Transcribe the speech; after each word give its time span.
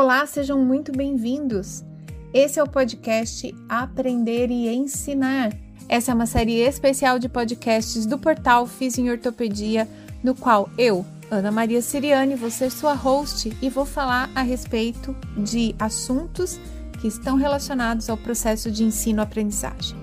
Olá, 0.00 0.24
sejam 0.26 0.64
muito 0.64 0.92
bem-vindos. 0.92 1.82
Esse 2.32 2.60
é 2.60 2.62
o 2.62 2.68
podcast 2.68 3.52
Aprender 3.68 4.48
e 4.48 4.68
Ensinar. 4.68 5.52
Essa 5.88 6.12
é 6.12 6.14
uma 6.14 6.24
série 6.24 6.60
especial 6.60 7.18
de 7.18 7.28
podcasts 7.28 8.06
do 8.06 8.16
portal 8.16 8.64
Fiz 8.64 8.96
em 8.96 9.10
Ortopedia, 9.10 9.88
no 10.22 10.36
qual 10.36 10.70
eu, 10.78 11.04
Ana 11.28 11.50
Maria 11.50 11.82
Siriane, 11.82 12.36
vou 12.36 12.48
ser 12.48 12.70
sua 12.70 12.94
host 12.94 13.52
e 13.60 13.68
vou 13.68 13.84
falar 13.84 14.30
a 14.36 14.42
respeito 14.42 15.16
de 15.36 15.74
assuntos 15.80 16.60
que 17.00 17.08
estão 17.08 17.34
relacionados 17.34 18.08
ao 18.08 18.16
processo 18.16 18.70
de 18.70 18.84
ensino-aprendizagem. 18.84 19.98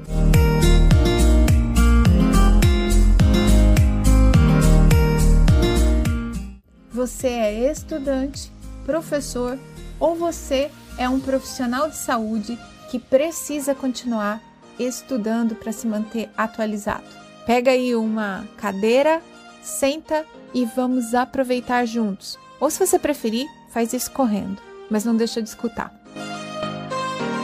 Você 6.91 7.27
é 7.29 7.71
estudante, 7.71 8.51
professor 8.85 9.57
ou 9.99 10.15
você 10.15 10.69
é 10.97 11.07
um 11.07 11.19
profissional 11.19 11.89
de 11.89 11.97
saúde 11.97 12.57
que 12.89 12.99
precisa 12.99 13.73
continuar 13.73 14.41
estudando 14.79 15.55
para 15.55 15.71
se 15.71 15.87
manter 15.87 16.29
atualizado. 16.37 17.05
Pega 17.45 17.71
aí 17.71 17.95
uma 17.95 18.47
cadeira, 18.57 19.21
senta 19.61 20.25
e 20.53 20.65
vamos 20.65 21.13
aproveitar 21.13 21.85
juntos. 21.85 22.37
Ou 22.59 22.69
se 22.69 22.79
você 22.79 22.97
preferir, 22.97 23.47
faz 23.69 23.93
isso 23.93 24.11
correndo, 24.11 24.61
mas 24.89 25.05
não 25.05 25.15
deixa 25.15 25.41
de 25.41 25.49
escutar. 25.49 25.93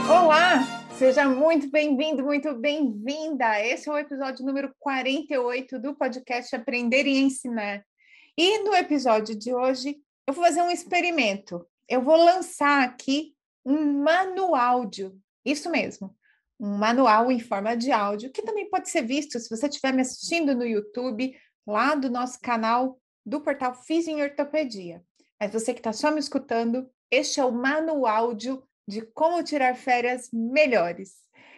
Olá, 0.09 0.65
seja 0.97 1.27
muito 1.27 1.69
bem-vindo, 1.69 2.23
muito 2.23 2.53
bem-vinda. 2.55 3.63
Esse 3.63 3.89
é 3.89 3.91
o 3.91 3.97
episódio 3.97 4.45
número 4.45 4.73
48 4.79 5.79
do 5.79 5.95
podcast 5.95 6.55
Aprender 6.55 7.05
e 7.05 7.19
Ensinar. 7.19 7.83
E 8.37 8.59
no 8.63 8.73
episódio 8.73 9.37
de 9.37 9.53
hoje, 9.53 9.97
eu 10.27 10.33
vou 10.33 10.43
fazer 10.43 10.61
um 10.61 10.71
experimento. 10.71 11.65
Eu 11.91 12.01
vou 12.01 12.15
lançar 12.15 12.85
aqui 12.85 13.35
um 13.65 14.01
manual, 14.01 14.89
isso 15.43 15.69
mesmo, 15.69 16.15
um 16.57 16.77
manual 16.77 17.29
em 17.29 17.39
forma 17.41 17.75
de 17.75 17.91
áudio, 17.91 18.31
que 18.31 18.41
também 18.41 18.69
pode 18.69 18.89
ser 18.89 19.01
visto 19.01 19.37
se 19.37 19.49
você 19.49 19.67
estiver 19.67 19.91
me 19.91 19.99
assistindo 19.99 20.55
no 20.55 20.65
YouTube, 20.65 21.37
lá 21.67 21.93
do 21.93 22.09
nosso 22.09 22.39
canal 22.39 22.97
do 23.25 23.41
portal 23.41 23.75
Fiz 23.75 24.07
em 24.07 24.23
Ortopedia. 24.23 25.03
Mas 25.37 25.51
você 25.51 25.73
que 25.73 25.81
está 25.81 25.91
só 25.91 26.09
me 26.11 26.21
escutando, 26.21 26.89
este 27.11 27.41
é 27.41 27.45
o 27.45 27.51
manual 27.51 28.33
de 28.33 29.01
como 29.13 29.43
tirar 29.43 29.75
férias 29.75 30.29
melhores. 30.31 31.15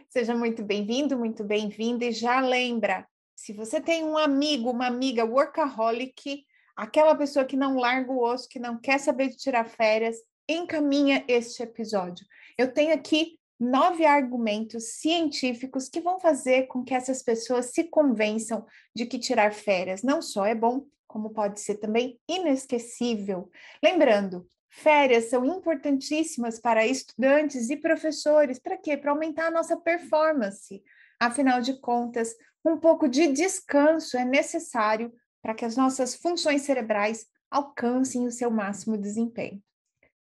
Seja 0.10 0.34
muito 0.34 0.64
bem-vindo, 0.64 1.16
muito 1.16 1.44
bem-vinda, 1.44 2.06
e 2.06 2.12
já 2.12 2.40
lembra, 2.40 3.08
se 3.36 3.54
você 3.54 3.80
tem 3.80 4.04
um 4.04 4.18
amigo, 4.18 4.72
uma 4.72 4.88
amiga 4.88 5.24
workaholic, 5.26 6.44
aquela 6.76 7.16
pessoa 7.16 7.46
que 7.46 7.56
não 7.56 7.78
larga 7.78 8.12
o 8.12 8.24
osso, 8.24 8.50
que 8.50 8.60
não 8.60 8.80
quer 8.80 9.00
saber 9.00 9.30
de 9.30 9.38
tirar 9.38 9.66
férias, 9.66 10.18
encaminha 10.48 11.24
este 11.28 11.64
episódio. 11.64 12.26
Eu 12.58 12.74
tenho 12.74 12.94
aqui 12.94 13.38
nove 13.60 14.06
argumentos 14.06 14.96
científicos 14.96 15.88
que 15.88 16.02
vão 16.02 16.20
fazer 16.20 16.68
com 16.68 16.84
que 16.84 16.94
essas 16.94 17.24
pessoas 17.24 17.68
se 17.68 17.86
convençam 17.86 18.66
de 18.96 19.06
que 19.06 19.20
tirar 19.20 19.54
férias 19.54 20.04
não 20.04 20.22
só 20.22 20.46
é 20.46 20.56
bom, 20.56 20.86
como 21.08 21.30
pode 21.30 21.62
ser 21.62 21.76
também 21.76 22.20
inesquecível. 22.28 23.50
Lembrando, 23.82 24.48
férias 24.70 25.30
são 25.30 25.46
importantíssimas 25.46 26.60
para 26.60 26.86
estudantes 26.86 27.70
e 27.70 27.78
professores. 27.78 28.60
Para 28.60 28.78
quê? 28.78 28.98
Para 28.98 29.12
aumentar 29.12 29.48
a 29.48 29.52
nossa 29.52 29.78
performance. 29.78 30.84
Afinal 31.20 31.62
de 31.62 31.80
contas, 31.80 32.36
um 32.66 32.78
pouco 32.78 33.08
de 33.08 33.28
descanso 33.28 34.18
é 34.18 34.26
necessário 34.26 35.14
para 35.44 35.54
que 35.54 35.66
as 35.66 35.76
nossas 35.76 36.16
funções 36.16 36.62
cerebrais 36.62 37.28
alcancem 37.52 38.26
o 38.26 38.32
seu 38.32 38.50
máximo 38.50 38.98
desempenho. 38.98 39.62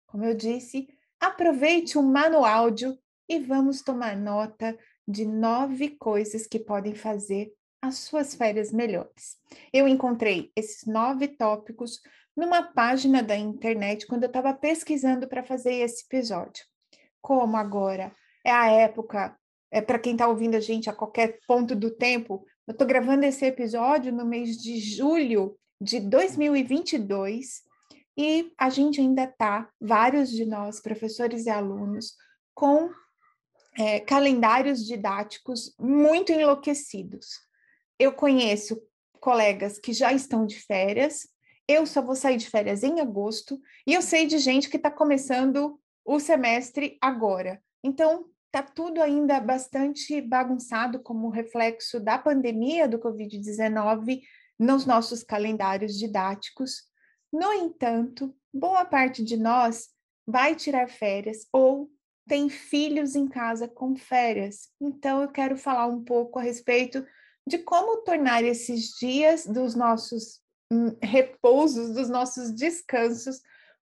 Como 0.06 0.24
eu 0.24 0.34
disse, 0.34 0.88
aproveite 1.20 1.96
o 1.96 2.02
manual 2.02 2.68
e 3.28 3.38
vamos 3.38 3.80
tomar 3.80 4.16
nota 4.16 4.76
de 5.06 5.24
nove 5.24 5.90
coisas 5.90 6.46
que 6.46 6.58
podem 6.58 6.94
fazer 6.94 7.52
as 7.80 7.98
suas 7.98 8.34
férias 8.34 8.72
melhores. 8.72 9.38
Eu 9.72 9.88
encontrei 9.88 10.52
esses 10.54 10.84
nove 10.86 11.28
tópicos 11.28 12.00
numa 12.36 12.62
página 12.62 13.22
da 13.22 13.36
internet 13.36 14.06
quando 14.06 14.24
eu 14.24 14.28
estava 14.28 14.52
pesquisando 14.52 15.28
para 15.28 15.42
fazer 15.42 15.74
esse 15.74 16.04
episódio. 16.04 16.64
Como 17.20 17.56
agora 17.56 18.12
é 18.44 18.50
a 18.50 18.70
época, 18.70 19.36
é 19.70 19.80
para 19.80 19.98
quem 19.98 20.12
está 20.12 20.26
ouvindo 20.26 20.56
a 20.56 20.60
gente 20.60 20.90
a 20.90 20.92
qualquer 20.92 21.38
ponto 21.46 21.74
do 21.74 21.90
tempo, 21.90 22.44
eu 22.66 22.72
estou 22.72 22.86
gravando 22.86 23.24
esse 23.24 23.44
episódio 23.44 24.12
no 24.12 24.24
mês 24.24 24.56
de 24.56 24.78
julho 24.78 25.58
de 25.80 25.98
2022 25.98 27.62
e 28.16 28.52
a 28.58 28.70
gente 28.70 29.00
ainda 29.00 29.24
está, 29.24 29.68
vários 29.80 30.30
de 30.30 30.44
nós, 30.44 30.80
professores 30.80 31.46
e 31.46 31.50
alunos, 31.50 32.14
com 32.54 32.90
é, 33.78 34.00
calendários 34.00 34.86
didáticos 34.86 35.74
muito 35.78 36.30
enlouquecidos. 36.30 37.26
Eu 37.98 38.12
conheço 38.12 38.80
colegas 39.18 39.78
que 39.78 39.92
já 39.92 40.12
estão 40.12 40.46
de 40.46 40.60
férias, 40.60 41.28
eu 41.66 41.86
só 41.86 42.02
vou 42.02 42.14
sair 42.14 42.36
de 42.36 42.50
férias 42.50 42.82
em 42.82 43.00
agosto, 43.00 43.60
e 43.86 43.94
eu 43.94 44.02
sei 44.02 44.26
de 44.26 44.38
gente 44.38 44.68
que 44.68 44.76
está 44.76 44.90
começando 44.90 45.80
o 46.04 46.20
semestre 46.20 46.98
agora. 47.00 47.62
Então, 47.82 48.26
está 48.54 48.62
tudo 48.62 49.02
ainda 49.02 49.40
bastante 49.40 50.20
bagunçado 50.20 51.00
como 51.00 51.30
reflexo 51.30 51.98
da 51.98 52.18
pandemia 52.18 52.86
do 52.86 52.98
Covid-19 52.98 54.20
nos 54.58 54.84
nossos 54.84 55.22
calendários 55.22 55.98
didáticos. 55.98 56.82
No 57.32 57.50
entanto, 57.50 58.36
boa 58.52 58.84
parte 58.84 59.24
de 59.24 59.38
nós 59.38 59.88
vai 60.26 60.54
tirar 60.54 60.86
férias 60.90 61.46
ou 61.50 61.90
tem 62.28 62.50
filhos 62.50 63.16
em 63.16 63.26
casa 63.26 63.66
com 63.66 63.96
férias. 63.96 64.68
Então, 64.78 65.22
eu 65.22 65.28
quero 65.28 65.56
falar 65.56 65.86
um 65.86 66.04
pouco 66.04 66.38
a 66.38 66.42
respeito 66.42 67.04
de 67.46 67.56
como 67.56 68.02
tornar 68.04 68.44
esses 68.44 68.90
dias 69.00 69.46
dos 69.46 69.74
nossos 69.74 70.42
hum, 70.70 70.94
repousos, 71.02 71.94
dos 71.94 72.10
nossos 72.10 72.54
descansos, 72.54 73.40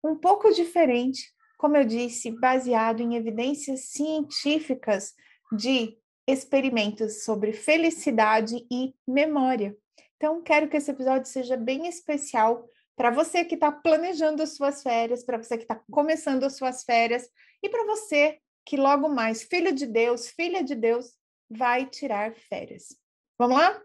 um 0.03 0.15
pouco 0.15 0.51
diferente 0.51 1.34
como 1.57 1.77
eu 1.77 1.85
disse, 1.85 2.31
baseado 2.31 3.01
em 3.01 3.15
evidências 3.15 3.85
científicas 3.89 5.13
de 5.51 5.97
experimentos 6.27 7.23
sobre 7.23 7.53
felicidade 7.53 8.65
e 8.71 8.93
memória. 9.07 9.75
Então, 10.17 10.41
quero 10.41 10.67
que 10.67 10.77
esse 10.77 10.89
episódio 10.89 11.29
seja 11.29 11.55
bem 11.55 11.87
especial 11.87 12.67
para 12.95 13.11
você 13.11 13.43
que 13.43 13.55
está 13.55 13.71
planejando 13.71 14.41
as 14.41 14.55
suas 14.55 14.81
férias, 14.81 15.23
para 15.23 15.37
você 15.37 15.57
que 15.57 15.63
está 15.63 15.75
começando 15.91 16.43
as 16.43 16.55
suas 16.55 16.83
férias 16.83 17.29
e 17.61 17.69
para 17.69 17.85
você 17.85 18.39
que 18.65 18.77
logo 18.77 19.07
mais, 19.07 19.43
filho 19.43 19.71
de 19.71 19.85
Deus, 19.85 20.27
filha 20.27 20.63
de 20.63 20.73
Deus, 20.73 21.13
vai 21.49 21.85
tirar 21.85 22.33
férias. 22.33 22.97
Vamos 23.37 23.57
lá? 23.57 23.79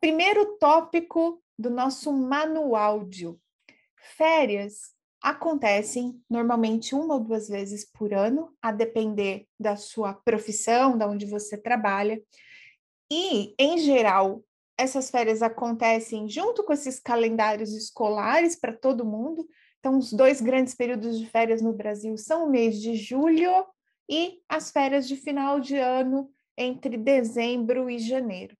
Primeiro 0.00 0.58
tópico 0.58 1.42
do 1.58 1.70
nosso 1.70 2.12
manual. 2.12 3.08
Férias 4.16 4.94
acontecem 5.22 6.20
normalmente 6.28 6.94
uma 6.94 7.14
ou 7.14 7.20
duas 7.20 7.48
vezes 7.48 7.84
por 7.84 8.14
ano, 8.14 8.54
a 8.60 8.72
depender 8.72 9.46
da 9.58 9.76
sua 9.76 10.14
profissão, 10.14 10.96
da 10.96 11.06
onde 11.06 11.26
você 11.26 11.56
trabalha. 11.56 12.20
E, 13.10 13.54
em 13.58 13.78
geral, 13.78 14.42
essas 14.78 15.10
férias 15.10 15.42
acontecem 15.42 16.28
junto 16.28 16.64
com 16.64 16.72
esses 16.72 16.98
calendários 16.98 17.72
escolares 17.74 18.56
para 18.56 18.72
todo 18.72 19.04
mundo. 19.04 19.46
Então, 19.78 19.98
os 19.98 20.12
dois 20.12 20.40
grandes 20.40 20.74
períodos 20.74 21.18
de 21.18 21.26
férias 21.26 21.60
no 21.60 21.72
Brasil 21.72 22.16
são 22.16 22.46
o 22.46 22.50
mês 22.50 22.80
de 22.80 22.94
julho 22.94 23.66
e 24.08 24.40
as 24.48 24.70
férias 24.70 25.06
de 25.06 25.16
final 25.16 25.60
de 25.60 25.76
ano 25.76 26.30
entre 26.56 26.96
dezembro 26.96 27.90
e 27.90 27.98
janeiro. 27.98 28.56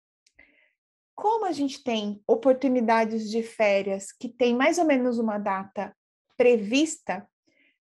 Como 1.15 1.45
a 1.45 1.53
gente 1.53 1.83
tem 1.83 2.23
oportunidades 2.27 3.31
de 3.31 3.43
férias 3.43 4.11
que 4.13 4.29
tem 4.29 4.55
mais 4.55 4.79
ou 4.79 4.85
menos 4.85 5.19
uma 5.19 5.39
data 5.39 5.95
prevista, 6.41 7.29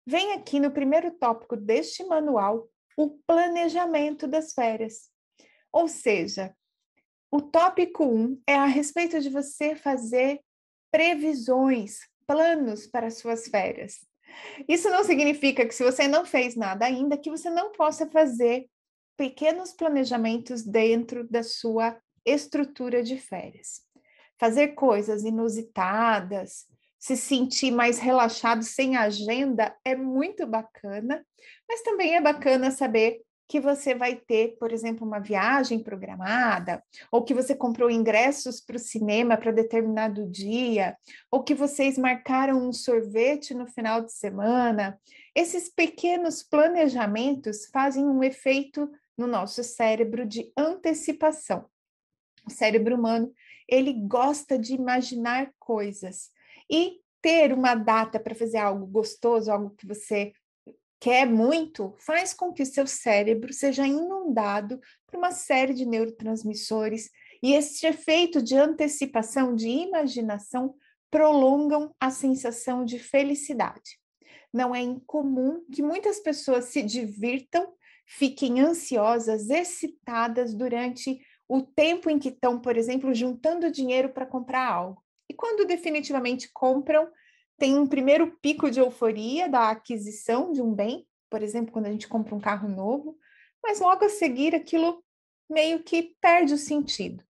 vem 0.05 0.33
aqui 0.33 0.59
no 0.59 0.69
primeiro 0.69 1.11
tópico 1.11 1.55
deste 1.55 2.03
manual 2.03 2.67
o 2.97 3.11
planejamento 3.25 4.27
das 4.27 4.51
férias. 4.51 5.09
Ou 5.71 5.87
seja, 5.87 6.53
o 7.31 7.41
tópico 7.41 8.03
1 8.03 8.17
um 8.17 8.41
é 8.45 8.55
a 8.55 8.65
respeito 8.65 9.17
de 9.21 9.29
você 9.29 9.77
fazer 9.77 10.41
previsões, 10.91 11.99
planos 12.27 12.85
para 12.85 13.09
suas 13.09 13.47
férias. 13.47 14.05
Isso 14.67 14.89
não 14.89 15.05
significa 15.05 15.65
que 15.65 15.73
se 15.73 15.81
você 15.85 16.05
não 16.05 16.25
fez 16.25 16.57
nada 16.57 16.85
ainda, 16.85 17.17
que 17.17 17.29
você 17.29 17.49
não 17.49 17.71
possa 17.71 18.11
fazer 18.11 18.69
pequenos 19.15 19.71
planejamentos 19.71 20.63
dentro 20.63 21.25
da 21.29 21.43
sua 21.43 21.97
estrutura 22.25 23.01
de 23.01 23.17
férias. 23.17 23.83
Fazer 24.37 24.69
coisas 24.69 25.23
inusitadas, 25.23 26.65
se 26.99 27.15
sentir 27.15 27.71
mais 27.71 27.97
relaxado 27.97 28.61
sem 28.63 28.97
agenda 28.97 29.75
é 29.85 29.95
muito 29.95 30.45
bacana, 30.45 31.25
mas 31.67 31.81
também 31.81 32.15
é 32.15 32.21
bacana 32.21 32.69
saber 32.69 33.21
que 33.47 33.59
você 33.59 33.95
vai 33.95 34.15
ter, 34.15 34.57
por 34.59 34.71
exemplo, 34.71 35.07
uma 35.07 35.19
viagem 35.19 35.79
programada, 35.79 36.83
ou 37.11 37.23
que 37.23 37.33
você 37.33 37.55
comprou 37.55 37.89
ingressos 37.89 38.61
para 38.61 38.75
o 38.75 38.79
cinema 38.79 39.35
para 39.35 39.51
determinado 39.51 40.29
dia, 40.29 40.95
ou 41.31 41.41
que 41.41 41.55
vocês 41.55 41.97
marcaram 41.97 42.69
um 42.69 42.71
sorvete 42.71 43.55
no 43.55 43.65
final 43.65 44.03
de 44.03 44.13
semana. 44.13 44.99
Esses 45.33 45.67
pequenos 45.67 46.43
planejamentos 46.43 47.65
fazem 47.73 48.05
um 48.05 48.23
efeito 48.23 48.87
no 49.17 49.25
nosso 49.25 49.63
cérebro 49.63 50.27
de 50.27 50.51
antecipação. 50.55 51.65
O 52.45 52.51
cérebro 52.51 52.95
humano, 52.95 53.33
ele 53.67 53.93
gosta 53.93 54.59
de 54.59 54.75
imaginar 54.75 55.51
coisas 55.57 56.29
e 56.69 56.99
ter 57.21 57.53
uma 57.53 57.75
data 57.75 58.19
para 58.19 58.35
fazer 58.35 58.57
algo 58.57 58.85
gostoso, 58.85 59.51
algo 59.51 59.71
que 59.71 59.87
você 59.87 60.31
quer 60.99 61.25
muito, 61.25 61.95
faz 61.97 62.33
com 62.33 62.51
que 62.51 62.61
o 62.61 62.65
seu 62.65 62.85
cérebro 62.85 63.53
seja 63.53 63.87
inundado 63.87 64.79
por 65.07 65.17
uma 65.17 65.31
série 65.31 65.73
de 65.73 65.85
neurotransmissores 65.85 67.09
e 67.41 67.53
esse 67.53 67.87
efeito 67.87 68.41
de 68.41 68.55
antecipação, 68.55 69.55
de 69.55 69.69
imaginação, 69.69 70.75
prolongam 71.09 71.93
a 71.99 72.11
sensação 72.11 72.83
de 72.83 72.99
felicidade. 72.99 73.97
Não 74.53 74.75
é 74.75 74.81
incomum 74.81 75.63
que 75.71 75.81
muitas 75.81 76.19
pessoas 76.19 76.65
se 76.65 76.81
divirtam, 76.81 77.73
fiquem 78.05 78.59
ansiosas, 78.59 79.49
excitadas 79.49 80.53
durante 80.53 81.19
o 81.47 81.61
tempo 81.61 82.09
em 82.09 82.19
que 82.19 82.29
estão, 82.29 82.59
por 82.59 82.77
exemplo, 82.77 83.13
juntando 83.13 83.71
dinheiro 83.71 84.09
para 84.09 84.25
comprar 84.25 84.67
algo. 84.67 85.03
Quando 85.39 85.65
definitivamente 85.65 86.51
compram, 86.51 87.09
tem 87.57 87.79
um 87.79 87.87
primeiro 87.87 88.37
pico 88.41 88.69
de 88.69 88.81
euforia 88.81 89.47
da 89.47 89.69
aquisição 89.69 90.51
de 90.51 90.61
um 90.61 90.75
bem, 90.75 91.07
por 91.29 91.41
exemplo, 91.41 91.71
quando 91.71 91.85
a 91.85 91.91
gente 91.91 92.09
compra 92.09 92.35
um 92.35 92.41
carro 92.41 92.67
novo, 92.67 93.17
mas 93.63 93.79
logo 93.79 94.03
a 94.03 94.09
seguir 94.09 94.53
aquilo 94.53 95.01
meio 95.49 95.81
que 95.81 96.13
perde 96.19 96.53
o 96.53 96.57
sentido. 96.57 97.23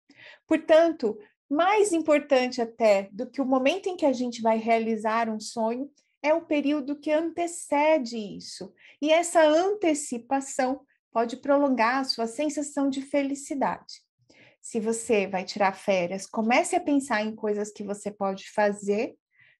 Portanto, 0.47 1.19
mais 1.47 1.93
importante 1.93 2.59
até 2.59 3.09
do 3.11 3.29
que 3.29 3.41
o 3.41 3.45
momento 3.45 3.87
em 3.87 3.95
que 3.95 4.07
a 4.07 4.13
gente 4.13 4.41
vai 4.41 4.57
realizar 4.57 5.29
um 5.29 5.39
sonho 5.39 5.87
é 6.23 6.33
o 6.33 6.41
período 6.41 6.99
que 6.99 7.11
antecede 7.11 8.17
isso. 8.17 8.73
E 8.99 9.11
essa 9.11 9.43
antecipação 9.43 10.81
pode 11.11 11.37
prolongar 11.37 11.99
a 11.99 12.05
sua 12.05 12.25
sensação 12.25 12.89
de 12.89 13.03
felicidade. 13.03 14.08
Se 14.69 14.79
você 14.79 15.25
vai 15.25 15.43
tirar 15.43 15.73
férias, 15.73 16.27
comece 16.27 16.75
a 16.75 16.79
pensar 16.79 17.23
em 17.23 17.35
coisas 17.35 17.71
que 17.71 17.83
você 17.83 18.11
pode 18.11 18.49
fazer 18.51 19.15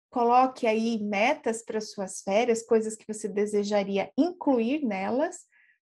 Coloque 0.10 0.66
aí 0.66 0.98
metas 1.04 1.64
para 1.64 1.80
suas 1.80 2.22
férias, 2.22 2.64
coisas 2.64 2.96
que 2.96 3.06
você 3.08 3.28
desejaria 3.28 4.12
incluir 4.18 4.84
nelas. 4.84 5.42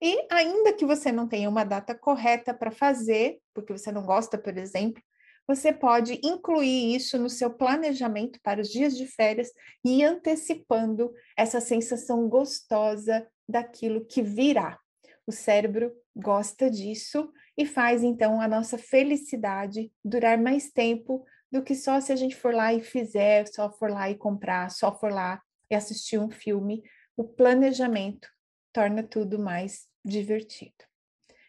E 0.00 0.26
ainda 0.30 0.72
que 0.72 0.86
você 0.86 1.12
não 1.12 1.28
tenha 1.28 1.48
uma 1.48 1.64
data 1.64 1.94
correta 1.94 2.54
para 2.54 2.70
fazer, 2.70 3.38
porque 3.54 3.72
você 3.72 3.92
não 3.92 4.04
gosta, 4.04 4.38
por 4.38 4.56
exemplo, 4.56 5.02
você 5.46 5.72
pode 5.72 6.18
incluir 6.24 6.96
isso 6.96 7.18
no 7.18 7.28
seu 7.28 7.50
planejamento 7.50 8.40
para 8.42 8.60
os 8.60 8.68
dias 8.68 8.96
de 8.96 9.06
férias 9.06 9.50
e 9.84 10.02
antecipando 10.02 11.12
essa 11.36 11.60
sensação 11.60 12.26
gostosa 12.28 13.26
daquilo 13.46 14.04
que 14.04 14.22
virá. 14.22 14.78
O 15.26 15.32
cérebro 15.32 15.92
gosta 16.14 16.70
disso 16.70 17.32
e 17.56 17.66
faz 17.66 18.02
então 18.02 18.40
a 18.40 18.46
nossa 18.46 18.78
felicidade 18.78 19.92
durar 20.04 20.38
mais 20.38 20.70
tempo 20.70 21.24
do 21.50 21.62
que 21.62 21.74
só 21.74 22.00
se 22.00 22.12
a 22.12 22.16
gente 22.16 22.36
for 22.36 22.54
lá 22.54 22.72
e 22.72 22.80
fizer, 22.80 23.46
só 23.48 23.70
for 23.70 23.90
lá 23.90 24.10
e 24.10 24.14
comprar, 24.14 24.70
só 24.70 24.96
for 24.96 25.12
lá 25.12 25.42
e 25.70 25.74
assistir 25.74 26.18
um 26.18 26.30
filme. 26.30 26.82
O 27.16 27.24
planejamento 27.24 28.28
torna 28.72 29.02
tudo 29.02 29.38
mais 29.38 29.88
divertido. 30.04 30.84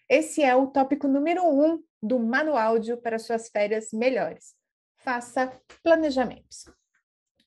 Esse 0.09 0.41
é 0.41 0.55
o 0.55 0.67
tópico 0.67 1.07
número 1.07 1.43
um 1.43 1.83
do 2.01 2.17
Manual 2.17 2.75
para 3.03 3.19
suas 3.19 3.49
férias 3.49 3.89
melhores. 3.91 4.55
Faça 4.97 5.59
planejamentos. 5.83 6.65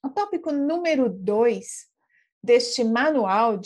O 0.02 0.10
tópico 0.10 0.52
número 0.52 1.08
dois 1.08 1.88
deste 2.42 2.84
manual 2.84 3.58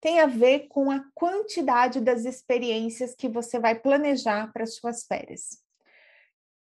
tem 0.00 0.20
a 0.20 0.26
ver 0.26 0.68
com 0.68 0.90
a 0.90 1.04
quantidade 1.14 2.00
das 2.00 2.24
experiências 2.24 3.14
que 3.14 3.28
você 3.28 3.58
vai 3.58 3.74
planejar 3.74 4.52
para 4.52 4.66
suas 4.66 5.04
férias. 5.04 5.58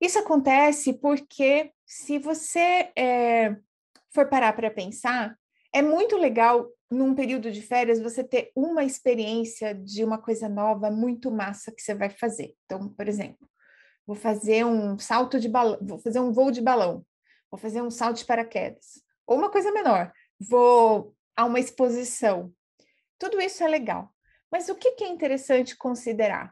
Isso 0.01 0.18
acontece 0.18 0.94
porque, 0.94 1.71
se 1.86 2.18
você 2.18 2.92
é, 2.98 3.56
for 4.13 4.27
parar 4.30 4.54
para 4.54 4.71
pensar, 4.71 5.38
é 5.74 5.81
muito 5.81 6.18
legal 6.18 6.68
num 6.89 7.13
período 7.13 7.51
de 7.51 7.62
férias 7.62 8.00
você 8.00 8.24
ter 8.24 8.51
uma 8.56 8.83
experiência 8.83 9.75
de 9.75 10.04
uma 10.04 10.18
coisa 10.18 10.50
nova 10.50 10.89
muito 10.89 11.30
massa 11.30 11.71
que 11.71 11.81
você 11.81 11.94
vai 11.94 12.10
fazer. 12.10 12.56
Então, 12.66 12.89
por 12.89 13.07
exemplo, 13.07 13.48
vou 14.07 14.16
fazer 14.16 14.66
um 14.66 14.98
salto 14.98 15.39
de 15.39 15.48
balão, 15.48 15.77
vou 15.81 16.00
fazer 16.00 16.19
um 16.19 16.31
voo 16.31 16.50
de 16.50 16.62
balão, 16.62 17.06
vou 17.51 17.60
fazer 17.60 17.81
um 17.81 17.92
salto 17.92 18.18
de 18.18 18.25
paraquedas, 18.25 19.04
ou 19.27 19.38
uma 19.38 19.51
coisa 19.51 19.71
menor, 19.71 20.12
vou 20.39 21.13
a 21.36 21.45
uma 21.45 21.60
exposição. 21.60 22.51
Tudo 23.19 23.39
isso 23.39 23.63
é 23.63 23.68
legal. 23.68 24.12
Mas 24.51 24.69
o 24.69 24.75
que, 24.75 25.04
é 25.04 25.07
interessante 25.07 25.77
considerar? 25.77 26.51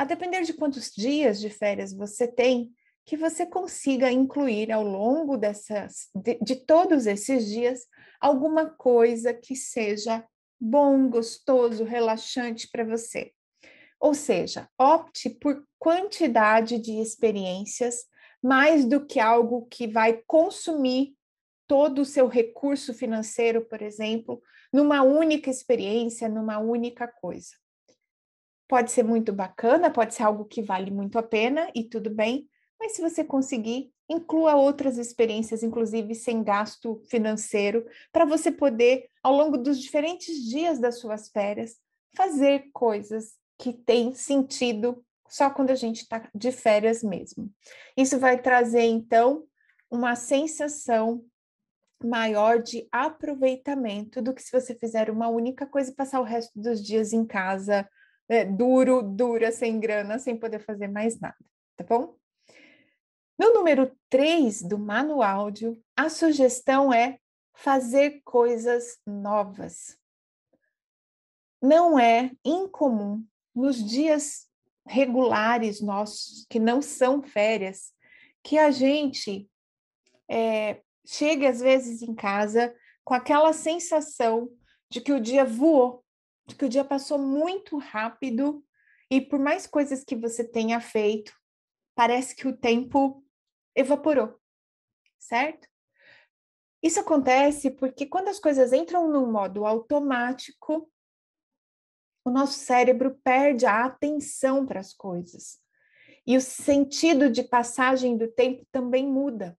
a 0.00 0.04
depender 0.04 0.40
de 0.44 0.54
quantos 0.54 0.90
dias 0.96 1.38
de 1.38 1.50
férias 1.50 1.92
você 1.92 2.26
tem, 2.26 2.72
que 3.04 3.18
você 3.18 3.44
consiga 3.44 4.10
incluir 4.10 4.72
ao 4.72 4.82
longo 4.82 5.36
dessas, 5.36 6.08
de, 6.14 6.38
de 6.40 6.56
todos 6.56 7.06
esses 7.06 7.46
dias 7.46 7.86
alguma 8.18 8.64
coisa 8.64 9.34
que 9.34 9.54
seja 9.54 10.26
bom, 10.58 11.06
gostoso, 11.10 11.84
relaxante 11.84 12.66
para 12.72 12.82
você. 12.82 13.30
Ou 14.00 14.14
seja, 14.14 14.70
opte 14.78 15.28
por 15.28 15.62
quantidade 15.78 16.78
de 16.78 16.92
experiências 16.98 18.06
mais 18.42 18.86
do 18.86 19.04
que 19.04 19.20
algo 19.20 19.66
que 19.66 19.86
vai 19.86 20.22
consumir 20.26 21.14
todo 21.68 22.00
o 22.00 22.06
seu 22.06 22.26
recurso 22.26 22.94
financeiro, 22.94 23.66
por 23.66 23.82
exemplo, 23.82 24.40
numa 24.72 25.02
única 25.02 25.50
experiência, 25.50 26.28
numa 26.28 26.58
única 26.58 27.06
coisa 27.06 27.60
pode 28.70 28.92
ser 28.92 29.02
muito 29.02 29.32
bacana, 29.32 29.90
pode 29.90 30.14
ser 30.14 30.22
algo 30.22 30.44
que 30.44 30.62
vale 30.62 30.92
muito 30.92 31.18
a 31.18 31.24
pena 31.24 31.68
e 31.74 31.82
tudo 31.82 32.08
bem, 32.08 32.48
mas 32.78 32.92
se 32.92 33.02
você 33.02 33.24
conseguir, 33.24 33.92
inclua 34.08 34.54
outras 34.54 34.96
experiências, 34.96 35.64
inclusive 35.64 36.14
sem 36.14 36.44
gasto 36.44 37.02
financeiro, 37.10 37.84
para 38.12 38.24
você 38.24 38.52
poder, 38.52 39.08
ao 39.24 39.34
longo 39.34 39.58
dos 39.58 39.76
diferentes 39.80 40.48
dias 40.48 40.78
das 40.78 41.00
suas 41.00 41.28
férias, 41.30 41.78
fazer 42.16 42.70
coisas 42.72 43.34
que 43.58 43.72
têm 43.72 44.14
sentido 44.14 45.04
só 45.28 45.50
quando 45.50 45.70
a 45.70 45.74
gente 45.74 46.02
está 46.02 46.30
de 46.32 46.52
férias 46.52 47.02
mesmo. 47.02 47.50
Isso 47.96 48.20
vai 48.20 48.40
trazer, 48.40 48.84
então, 48.84 49.44
uma 49.90 50.14
sensação 50.14 51.24
maior 52.02 52.62
de 52.62 52.88
aproveitamento 52.90 54.22
do 54.22 54.34
que 54.34 54.42
se 54.42 54.52
você 54.52 54.74
fizer 54.74 55.10
uma 55.10 55.28
única 55.28 55.66
coisa 55.66 55.90
e 55.90 55.94
passar 55.94 56.20
o 56.20 56.24
resto 56.24 56.58
dos 56.58 56.84
dias 56.84 57.12
em 57.12 57.26
casa 57.26 57.88
é, 58.28 58.44
duro, 58.44 59.02
dura, 59.02 59.50
sem 59.50 59.80
grana, 59.80 60.18
sem 60.18 60.36
poder 60.38 60.60
fazer 60.60 60.88
mais 60.88 61.18
nada, 61.18 61.36
tá 61.76 61.84
bom? 61.84 62.16
No 63.36 63.52
número 63.52 63.90
3 64.08 64.62
do 64.62 64.78
manual, 64.78 65.48
a 65.96 66.08
sugestão 66.08 66.92
é 66.92 67.18
fazer 67.54 68.20
coisas 68.24 68.98
novas. 69.06 69.98
Não 71.60 71.98
é 71.98 72.30
incomum 72.44 73.24
nos 73.54 73.84
dias 73.84 74.46
regulares 74.86 75.80
nossos, 75.80 76.46
que 76.48 76.58
não 76.58 76.80
são 76.80 77.22
férias, 77.22 77.92
que 78.42 78.58
a 78.58 78.70
gente 78.70 79.48
é, 80.28 80.82
chegue 81.10 81.44
às 81.44 81.60
vezes 81.60 82.02
em 82.02 82.14
casa 82.14 82.74
com 83.02 83.14
aquela 83.14 83.52
sensação 83.52 84.48
de 84.88 85.00
que 85.00 85.12
o 85.12 85.20
dia 85.20 85.44
voou, 85.44 86.04
que 86.56 86.64
o 86.64 86.68
dia 86.68 86.84
passou 86.84 87.18
muito 87.18 87.78
rápido 87.78 88.64
e 89.10 89.20
por 89.20 89.38
mais 89.38 89.66
coisas 89.66 90.04
que 90.04 90.14
você 90.14 90.44
tenha 90.44 90.80
feito, 90.80 91.32
parece 91.96 92.34
que 92.36 92.46
o 92.46 92.56
tempo 92.56 93.24
evaporou, 93.74 94.38
certo? 95.18 95.68
Isso 96.80 97.00
acontece 97.00 97.72
porque 97.72 98.06
quando 98.06 98.28
as 98.28 98.38
coisas 98.38 98.72
entram 98.72 99.10
no 99.10 99.26
modo 99.26 99.66
automático, 99.66 100.90
o 102.24 102.30
nosso 102.30 102.58
cérebro 102.58 103.18
perde 103.24 103.66
a 103.66 103.84
atenção 103.84 104.64
para 104.64 104.78
as 104.78 104.94
coisas. 104.94 105.58
E 106.26 106.36
o 106.36 106.40
sentido 106.40 107.28
de 107.28 107.42
passagem 107.42 108.16
do 108.16 108.28
tempo 108.28 108.64
também 108.70 109.06
muda. 109.06 109.58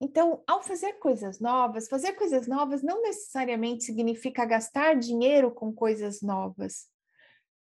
Então, 0.00 0.42
ao 0.46 0.62
fazer 0.62 0.94
coisas 0.94 1.40
novas, 1.40 1.86
fazer 1.86 2.14
coisas 2.14 2.46
novas 2.46 2.82
não 2.82 3.02
necessariamente 3.02 3.84
significa 3.84 4.46
gastar 4.46 4.96
dinheiro 4.96 5.50
com 5.50 5.72
coisas 5.72 6.22
novas. 6.22 6.88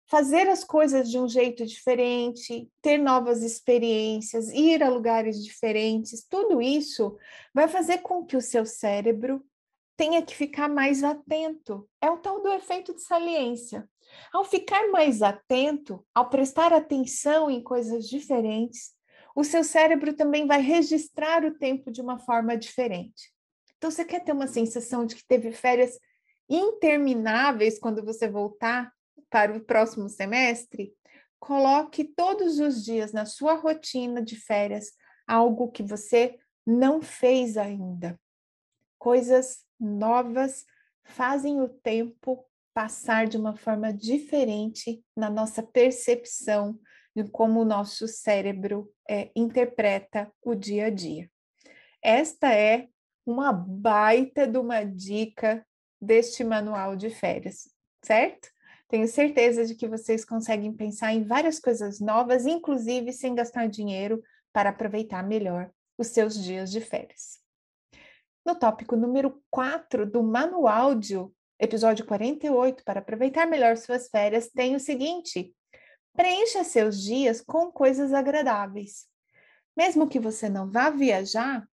Fazer 0.08 0.48
as 0.48 0.64
coisas 0.64 1.10
de 1.10 1.20
um 1.20 1.28
jeito 1.28 1.66
diferente, 1.66 2.70
ter 2.82 2.98
novas 2.98 3.44
experiências, 3.44 4.50
ir 4.50 4.82
a 4.82 4.90
lugares 4.90 5.44
diferentes, 5.44 6.26
tudo 6.28 6.62
isso 6.62 7.18
vai 7.54 7.68
fazer 7.68 8.00
com 8.00 8.26
que 8.26 8.38
o 8.38 8.42
seu 8.42 8.66
cérebro 8.66 9.44
tenha 9.98 10.22
que 10.22 10.36
ficar 10.36 10.70
mais 10.70 11.04
atento. 11.04 11.88
É 12.02 12.10
o 12.10 12.18
tal 12.18 12.42
do 12.42 12.52
efeito 12.54 12.94
de 12.94 13.02
saliência. 13.04 13.88
Ao 14.34 14.44
ficar 14.44 14.90
mais 14.90 15.22
atento, 15.22 16.06
ao 16.14 16.30
prestar 16.30 16.74
atenção 16.74 17.50
em 17.50 17.62
coisas 17.62 18.08
diferentes, 18.08 18.94
o 19.36 19.44
seu 19.44 19.64
cérebro 19.64 20.14
também 20.14 20.46
vai 20.46 20.62
registrar 20.62 21.46
o 21.46 21.58
tempo 21.58 21.92
de 21.92 22.02
uma 22.02 22.18
forma 22.20 22.58
diferente. 22.58 23.32
Então, 23.78 23.90
você 23.90 24.06
quer 24.06 24.24
ter 24.24 24.32
uma 24.32 24.48
sensação 24.48 25.06
de 25.06 25.16
que 25.16 25.26
teve 25.26 25.52
férias 25.52 25.98
intermináveis 26.50 27.80
quando 27.80 28.04
você 28.04 28.28
voltar 28.28 28.92
para 29.30 29.56
o 29.56 29.62
próximo 29.62 30.08
semestre? 30.10 30.94
Coloque 31.40 32.04
todos 32.04 32.60
os 32.60 32.84
dias 32.84 33.12
na 33.12 33.26
sua 33.26 33.54
rotina 33.54 34.22
de 34.22 34.36
férias 34.36 34.92
algo 35.26 35.72
que 35.72 35.82
você 35.82 36.38
não 36.66 37.02
fez 37.02 37.58
ainda. 37.58 38.20
Coisas 39.00 39.66
novas 39.80 40.66
fazem 41.04 41.62
o 41.62 41.68
tempo 41.68 42.46
passar 42.74 43.28
de 43.28 43.38
uma 43.38 43.56
forma 43.56 43.92
diferente 43.92 45.04
na 45.16 45.30
nossa 45.30 45.64
percepção 45.64 46.80
de 47.16 47.24
como 47.26 47.62
o 47.62 47.66
nosso 47.66 48.08
cérebro 48.08 48.92
é, 49.10 49.32
interpreta 49.36 50.32
o 50.42 50.56
dia 50.56 50.86
a 50.86 50.90
dia. 50.90 51.30
Esta 52.02 52.54
é 52.54 52.88
uma 53.26 53.52
baita 53.52 54.48
de 54.48 54.58
uma 54.58 54.84
dica 54.84 55.66
deste 56.02 56.44
manual 56.44 56.96
de 56.96 57.10
férias, 57.10 57.70
certo? 58.04 58.50
Tenho 58.88 59.08
certeza 59.08 59.66
de 59.66 59.76
que 59.76 59.88
vocês 59.88 60.26
conseguem 60.26 60.74
pensar 60.74 61.14
em 61.14 61.24
várias 61.24 61.60
coisas 61.60 62.00
novas, 62.00 62.46
inclusive 62.46 63.14
sem 63.14 63.36
gastar 63.36 63.68
dinheiro, 63.68 64.22
para 64.52 64.72
aproveitar 64.72 65.24
melhor 65.24 65.72
os 65.98 66.08
seus 66.08 66.36
dias 66.44 66.72
de 66.72 66.82
férias. 66.82 67.40
No 68.46 68.56
tópico 68.56 68.96
número 68.96 69.42
4 69.50 70.06
do 70.10 70.24
manual 70.24 70.96
de 70.96 71.16
episódio 71.60 72.06
48, 72.06 72.84
para 72.84 73.00
aproveitar 73.00 73.46
melhor 73.46 73.78
suas 73.78 74.10
férias, 74.10 74.50
tem 74.50 74.76
o 74.76 74.80
seguinte: 74.80 75.56
preencha 76.14 76.64
seus 76.64 77.02
dias 77.02 77.42
com 77.42 77.72
coisas 77.72 78.14
agradáveis. 78.14 79.08
Mesmo 79.76 80.08
que 80.08 80.20
você 80.20 80.50
não 80.50 80.70
vá 80.70 80.90
viajar, 80.90 81.68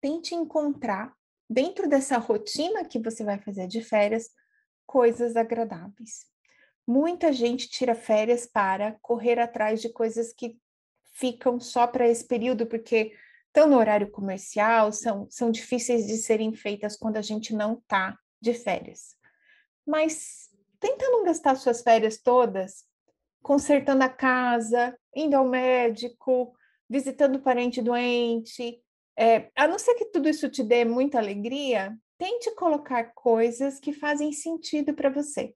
tente 0.00 0.34
encontrar 0.34 1.14
dentro 1.48 1.88
dessa 1.88 2.18
rotina 2.18 2.84
que 2.84 2.98
você 2.98 3.24
vai 3.24 3.38
fazer 3.38 3.66
de 3.66 3.82
férias 3.82 4.30
coisas 4.86 5.36
agradáveis. 5.36 6.26
Muita 6.86 7.32
gente 7.32 7.68
tira 7.68 7.94
férias 7.94 8.46
para 8.46 8.98
correr 9.02 9.38
atrás 9.38 9.82
de 9.82 9.90
coisas 9.90 10.32
que 10.32 10.58
ficam 11.12 11.60
só 11.60 11.86
para 11.86 12.08
esse 12.08 12.26
período, 12.26 12.66
porque 12.66 13.12
estão 13.48 13.68
no 13.68 13.76
horário 13.76 14.10
comercial, 14.10 14.92
são, 14.92 15.28
são 15.30 15.50
difíceis 15.50 16.06
de 16.06 16.16
serem 16.16 16.54
feitas 16.54 16.96
quando 16.96 17.16
a 17.18 17.22
gente 17.22 17.54
não 17.54 17.74
está 17.74 18.16
de 18.40 18.54
férias. 18.54 19.16
Mas 19.86 20.48
tenta 20.80 21.08
não 21.10 21.24
gastar 21.24 21.56
suas 21.56 21.82
férias 21.82 22.18
todas 22.18 22.87
consertando 23.42 24.02
a 24.02 24.08
casa, 24.08 24.96
indo 25.14 25.36
ao 25.36 25.46
médico, 25.46 26.54
visitando 26.88 27.40
parente 27.40 27.82
doente. 27.82 28.80
É, 29.16 29.50
a 29.56 29.66
não 29.66 29.78
ser 29.78 29.94
que 29.94 30.06
tudo 30.06 30.28
isso 30.28 30.48
te 30.48 30.62
dê 30.62 30.84
muita 30.84 31.18
alegria, 31.18 31.96
tente 32.16 32.54
colocar 32.54 33.12
coisas 33.14 33.78
que 33.78 33.92
fazem 33.92 34.32
sentido 34.32 34.94
para 34.94 35.10
você. 35.10 35.54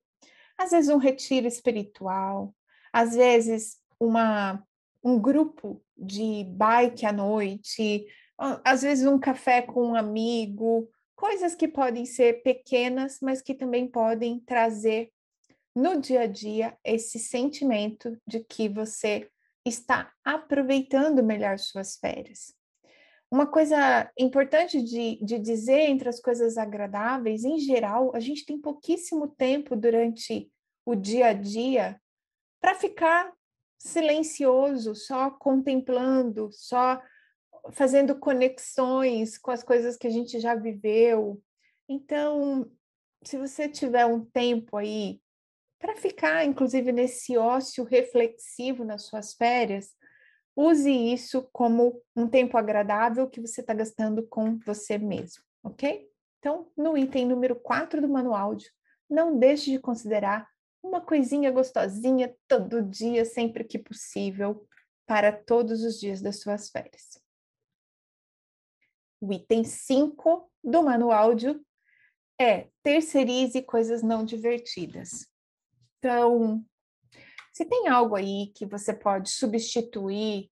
Às 0.58 0.70
vezes 0.70 0.90
um 0.90 0.98
retiro 0.98 1.46
espiritual, 1.46 2.54
às 2.92 3.14
vezes 3.14 3.78
uma 3.98 4.62
um 5.04 5.18
grupo 5.18 5.82
de 5.96 6.44
bike 6.44 7.04
à 7.04 7.12
noite, 7.12 8.06
às 8.64 8.82
vezes 8.82 9.04
um 9.06 9.18
café 9.18 9.60
com 9.60 9.88
um 9.88 9.96
amigo, 9.96 10.88
coisas 11.16 11.54
que 11.54 11.66
podem 11.66 12.04
ser 12.04 12.42
pequenas, 12.42 13.18
mas 13.20 13.42
que 13.42 13.54
também 13.54 13.88
podem 13.88 14.38
trazer 14.40 15.10
no 15.74 16.00
dia 16.00 16.22
a 16.22 16.26
dia 16.26 16.76
esse 16.84 17.18
sentimento 17.18 18.16
de 18.26 18.40
que 18.40 18.68
você 18.68 19.30
está 19.64 20.12
aproveitando 20.24 21.22
melhor 21.22 21.58
suas 21.58 21.96
férias. 21.96 22.54
Uma 23.30 23.46
coisa 23.46 24.12
importante 24.18 24.82
de, 24.82 25.18
de 25.24 25.38
dizer 25.38 25.88
entre 25.88 26.08
as 26.08 26.20
coisas 26.20 26.58
agradáveis, 26.58 27.44
em 27.44 27.58
geral, 27.58 28.14
a 28.14 28.20
gente 28.20 28.44
tem 28.44 28.60
pouquíssimo 28.60 29.26
tempo 29.26 29.74
durante 29.74 30.52
o 30.84 30.94
dia 30.94 31.28
a 31.28 31.32
dia 31.32 31.98
para 32.60 32.74
ficar 32.74 33.32
silencioso, 33.78 34.94
só 34.94 35.30
contemplando, 35.30 36.50
só 36.52 37.00
fazendo 37.70 38.18
conexões 38.18 39.38
com 39.38 39.50
as 39.50 39.62
coisas 39.62 39.96
que 39.96 40.06
a 40.06 40.10
gente 40.10 40.38
já 40.38 40.54
viveu. 40.54 41.42
Então, 41.88 42.70
se 43.24 43.38
você 43.38 43.66
tiver 43.66 44.04
um 44.04 44.22
tempo 44.26 44.76
aí 44.76 45.21
para 45.82 45.96
ficar, 45.96 46.44
inclusive, 46.44 46.92
nesse 46.92 47.36
ócio 47.36 47.82
reflexivo 47.82 48.84
nas 48.84 49.02
suas 49.02 49.34
férias, 49.34 49.90
use 50.54 50.88
isso 50.88 51.42
como 51.52 52.00
um 52.14 52.28
tempo 52.28 52.56
agradável 52.56 53.28
que 53.28 53.40
você 53.40 53.62
está 53.62 53.74
gastando 53.74 54.24
com 54.24 54.60
você 54.60 54.96
mesmo, 54.96 55.42
ok? 55.60 56.08
Então, 56.38 56.70
no 56.76 56.96
item 56.96 57.26
número 57.26 57.56
4 57.56 58.00
do 58.00 58.08
manual, 58.08 58.56
não 59.10 59.36
deixe 59.36 59.72
de 59.72 59.80
considerar 59.80 60.48
uma 60.80 61.00
coisinha 61.00 61.50
gostosinha 61.50 62.32
todo 62.46 62.80
dia, 62.80 63.24
sempre 63.24 63.64
que 63.64 63.78
possível, 63.78 64.64
para 65.04 65.32
todos 65.32 65.82
os 65.82 65.98
dias 65.98 66.22
das 66.22 66.40
suas 66.40 66.70
férias. 66.70 67.20
O 69.20 69.32
item 69.32 69.64
5 69.64 70.48
do 70.62 70.82
manual 70.84 71.32
é 72.40 72.68
terceirize 72.84 73.62
coisas 73.62 74.00
não 74.00 74.24
divertidas. 74.24 75.31
Então, 76.02 76.64
se 77.52 77.64
tem 77.64 77.86
algo 77.86 78.16
aí 78.16 78.50
que 78.56 78.66
você 78.66 78.92
pode 78.92 79.30
substituir 79.30 80.50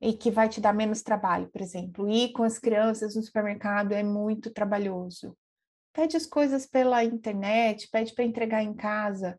e 0.00 0.12
que 0.12 0.30
vai 0.30 0.48
te 0.48 0.60
dar 0.60 0.72
menos 0.72 1.02
trabalho, 1.02 1.48
por 1.48 1.60
exemplo, 1.60 2.08
ir 2.08 2.30
com 2.30 2.44
as 2.44 2.56
crianças 2.56 3.16
no 3.16 3.22
supermercado 3.22 3.92
é 3.92 4.02
muito 4.04 4.52
trabalhoso. 4.52 5.36
Pede 5.92 6.16
as 6.16 6.24
coisas 6.24 6.66
pela 6.66 7.02
internet, 7.02 7.88
pede 7.90 8.14
para 8.14 8.24
entregar 8.24 8.62
em 8.62 8.74
casa. 8.74 9.36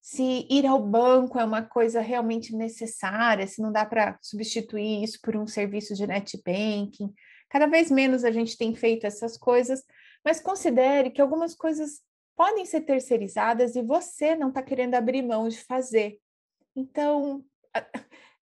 Se 0.00 0.44
ir 0.50 0.66
ao 0.66 0.84
banco 0.84 1.38
é 1.38 1.44
uma 1.44 1.62
coisa 1.62 2.00
realmente 2.00 2.54
necessária, 2.54 3.46
se 3.46 3.62
não 3.62 3.70
dá 3.70 3.86
para 3.86 4.18
substituir 4.20 5.04
isso 5.04 5.20
por 5.22 5.36
um 5.36 5.46
serviço 5.46 5.94
de 5.94 6.04
net 6.04 6.36
banking, 6.44 7.14
Cada 7.48 7.66
vez 7.66 7.90
menos 7.90 8.24
a 8.24 8.30
gente 8.30 8.56
tem 8.56 8.74
feito 8.74 9.06
essas 9.06 9.36
coisas, 9.36 9.82
mas 10.24 10.40
considere 10.40 11.10
que 11.10 11.20
algumas 11.20 11.54
coisas 11.54 12.00
podem 12.36 12.64
ser 12.64 12.82
terceirizadas 12.82 13.74
e 13.74 13.82
você 13.82 14.36
não 14.36 14.48
está 14.48 14.62
querendo 14.62 14.94
abrir 14.94 15.22
mão 15.22 15.48
de 15.48 15.58
fazer. 15.58 16.18
Então, 16.74 17.44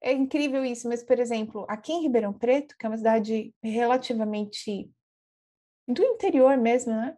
é 0.02 0.12
incrível 0.12 0.64
isso, 0.64 0.88
mas, 0.88 1.02
por 1.02 1.18
exemplo, 1.18 1.64
aqui 1.68 1.92
em 1.92 2.02
Ribeirão 2.02 2.32
Preto, 2.32 2.74
que 2.78 2.84
é 2.84 2.88
uma 2.88 2.98
cidade 2.98 3.54
relativamente 3.62 4.90
do 5.86 6.02
interior 6.02 6.56
mesmo, 6.56 6.92
né? 6.92 7.16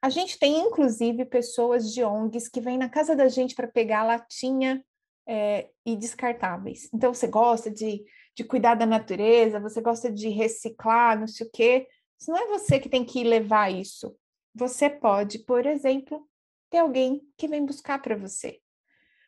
A 0.00 0.10
gente 0.10 0.38
tem, 0.38 0.58
inclusive, 0.58 1.24
pessoas 1.24 1.92
de 1.92 2.02
ONGs 2.02 2.48
que 2.48 2.60
vêm 2.60 2.76
na 2.76 2.88
casa 2.88 3.14
da 3.14 3.28
gente 3.28 3.54
para 3.54 3.68
pegar 3.68 4.02
latinha 4.02 4.84
é, 5.26 5.70
e 5.86 5.96
descartáveis. 5.96 6.88
Então, 6.92 7.14
você 7.14 7.28
gosta 7.28 7.70
de 7.70 8.04
de 8.34 8.44
cuidar 8.44 8.74
da 8.74 8.86
natureza, 8.86 9.60
você 9.60 9.80
gosta 9.80 10.10
de 10.10 10.28
reciclar, 10.28 11.18
não 11.18 11.26
sei 11.26 11.46
o 11.46 11.50
quê. 11.50 11.86
Isso 12.18 12.30
não 12.30 12.38
é 12.38 12.46
você 12.46 12.78
que 12.78 12.88
tem 12.88 13.04
que 13.04 13.22
levar 13.22 13.70
isso. 13.70 14.16
Você 14.54 14.88
pode, 14.90 15.40
por 15.40 15.66
exemplo, 15.66 16.28
ter 16.70 16.78
alguém 16.78 17.22
que 17.36 17.48
vem 17.48 17.64
buscar 17.64 18.00
para 18.00 18.16
você. 18.16 18.60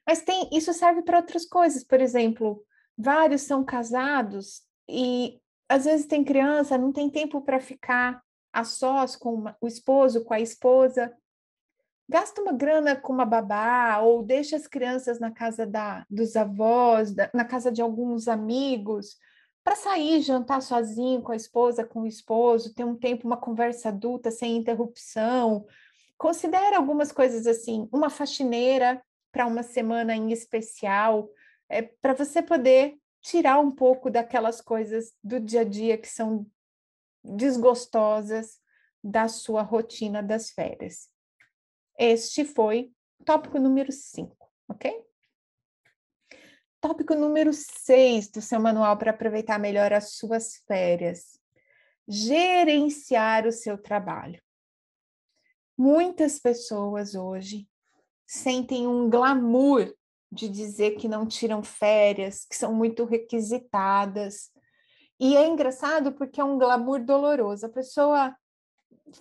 Mas 0.07 0.23
tem, 0.23 0.49
isso 0.53 0.73
serve 0.73 1.03
para 1.03 1.19
outras 1.19 1.47
coisas. 1.47 1.83
Por 1.83 2.01
exemplo, 2.01 2.65
vários 2.97 3.43
são 3.43 3.65
casados 3.65 4.63
e 4.89 5.41
às 5.69 5.87
vezes 5.87 6.07
tem 6.07 6.23
criança, 6.23 6.77
não 6.77 6.93
tem 6.93 7.09
tempo 7.09 7.41
para 7.41 7.59
ficar 7.59 8.23
a 8.53 8.65
sós 8.65 9.17
com 9.17 9.35
uma, 9.35 9.57
o 9.61 9.67
esposo, 9.67 10.25
com 10.25 10.35
a 10.35 10.41
esposa 10.41 11.13
gasta 12.09 12.41
uma 12.41 12.53
grana 12.53 12.95
com 12.97 13.13
uma 13.13 13.25
babá 13.25 13.99
ou 13.99 14.23
deixa 14.23 14.57
as 14.57 14.67
crianças 14.67 15.19
na 15.19 15.31
casa 15.31 15.67
da, 15.67 16.05
dos 16.09 16.37
avós, 16.37 17.13
da, 17.15 17.31
na 17.33 17.45
casa 17.45 17.73
de 17.73 17.81
alguns 17.81 18.29
amigos, 18.29 19.17
para 19.65 19.75
sair 19.75 20.21
jantar 20.21 20.61
sozinho 20.61 21.23
com 21.23 21.33
a 21.33 21.37
esposa, 21.37 21.85
com 21.85 22.03
o 22.03 22.07
esposo, 22.07 22.75
ter 22.75 22.85
um 22.85 22.95
tempo, 22.95 23.27
uma 23.27 23.39
conversa 23.39 23.89
adulta 23.89 24.31
sem 24.31 24.57
interrupção. 24.57 25.67
Considere 26.19 26.77
algumas 26.77 27.11
coisas 27.11 27.47
assim, 27.47 27.89
uma 27.91 28.11
faxineira 28.11 29.03
para 29.33 29.47
uma 29.47 29.63
semana 29.63 30.15
em 30.15 30.31
especial, 30.31 31.31
é, 31.69 31.83
para 31.83 32.13
você 32.13 32.43
poder 32.43 32.97
tirar 33.23 33.59
um 33.59 33.71
pouco 33.71 34.11
daquelas 34.11 34.61
coisas 34.61 35.15
do 35.25 35.41
dia 35.41 35.63
a 35.63 35.65
dia 35.65 35.97
que 35.97 36.09
são 36.09 36.47
desgostosas 37.25 38.61
da 39.03 39.29
sua 39.29 39.63
rotina 39.63 40.23
das 40.23 40.51
férias. 40.51 41.09
Este 41.99 42.45
foi 42.45 42.93
tópico 43.25 43.59
número 43.59 43.91
5, 43.91 44.37
ok? 44.69 45.04
Tópico 46.85 47.15
número 47.15 47.51
6 47.51 48.29
do 48.29 48.43
seu 48.43 48.61
manual 48.61 48.99
para 48.99 49.11
aproveitar 49.11 49.59
melhor 49.59 49.91
as 49.95 50.17
suas 50.17 50.57
férias. 50.67 51.41
Gerenciar 52.07 53.47
o 53.47 53.53
seu 53.53 53.79
trabalho. 53.79 54.39
Muitas 55.79 56.39
pessoas 56.39 57.15
hoje 57.15 57.67
sentem 58.27 58.87
um 58.87 59.09
glamour 59.09 59.95
de 60.31 60.47
dizer 60.47 60.97
que 60.97 61.09
não 61.09 61.27
tiram 61.27 61.63
férias, 61.63 62.45
que 62.45 62.55
são 62.55 62.75
muito 62.75 63.07
requisitadas. 63.07 64.51
E 65.19 65.39
é 65.39 65.47
engraçado 65.47 66.13
porque 66.13 66.39
é 66.39 66.45
um 66.45 66.59
glamour 66.59 67.03
doloroso. 67.03 67.65
A 67.65 67.71
pessoa 67.71 68.37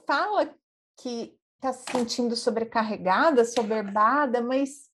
fala 0.05 0.53
que 0.97 1.33
está 1.55 1.71
se 1.71 1.89
sentindo 1.89 2.35
sobrecarregada, 2.35 3.45
soberbada, 3.45 4.41
mas 4.41 4.91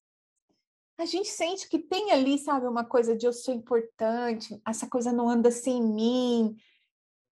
a 0.99 1.05
gente 1.05 1.29
sente 1.29 1.69
que 1.69 1.79
tem 1.79 2.11
ali, 2.11 2.37
sabe, 2.37 2.67
uma 2.67 2.83
coisa 2.83 3.15
de 3.15 3.25
eu 3.25 3.31
sou 3.31 3.53
importante, 3.53 4.61
essa 4.67 4.85
coisa 4.85 5.13
não 5.13 5.29
anda 5.29 5.49
sem 5.49 5.81
mim, 5.81 6.57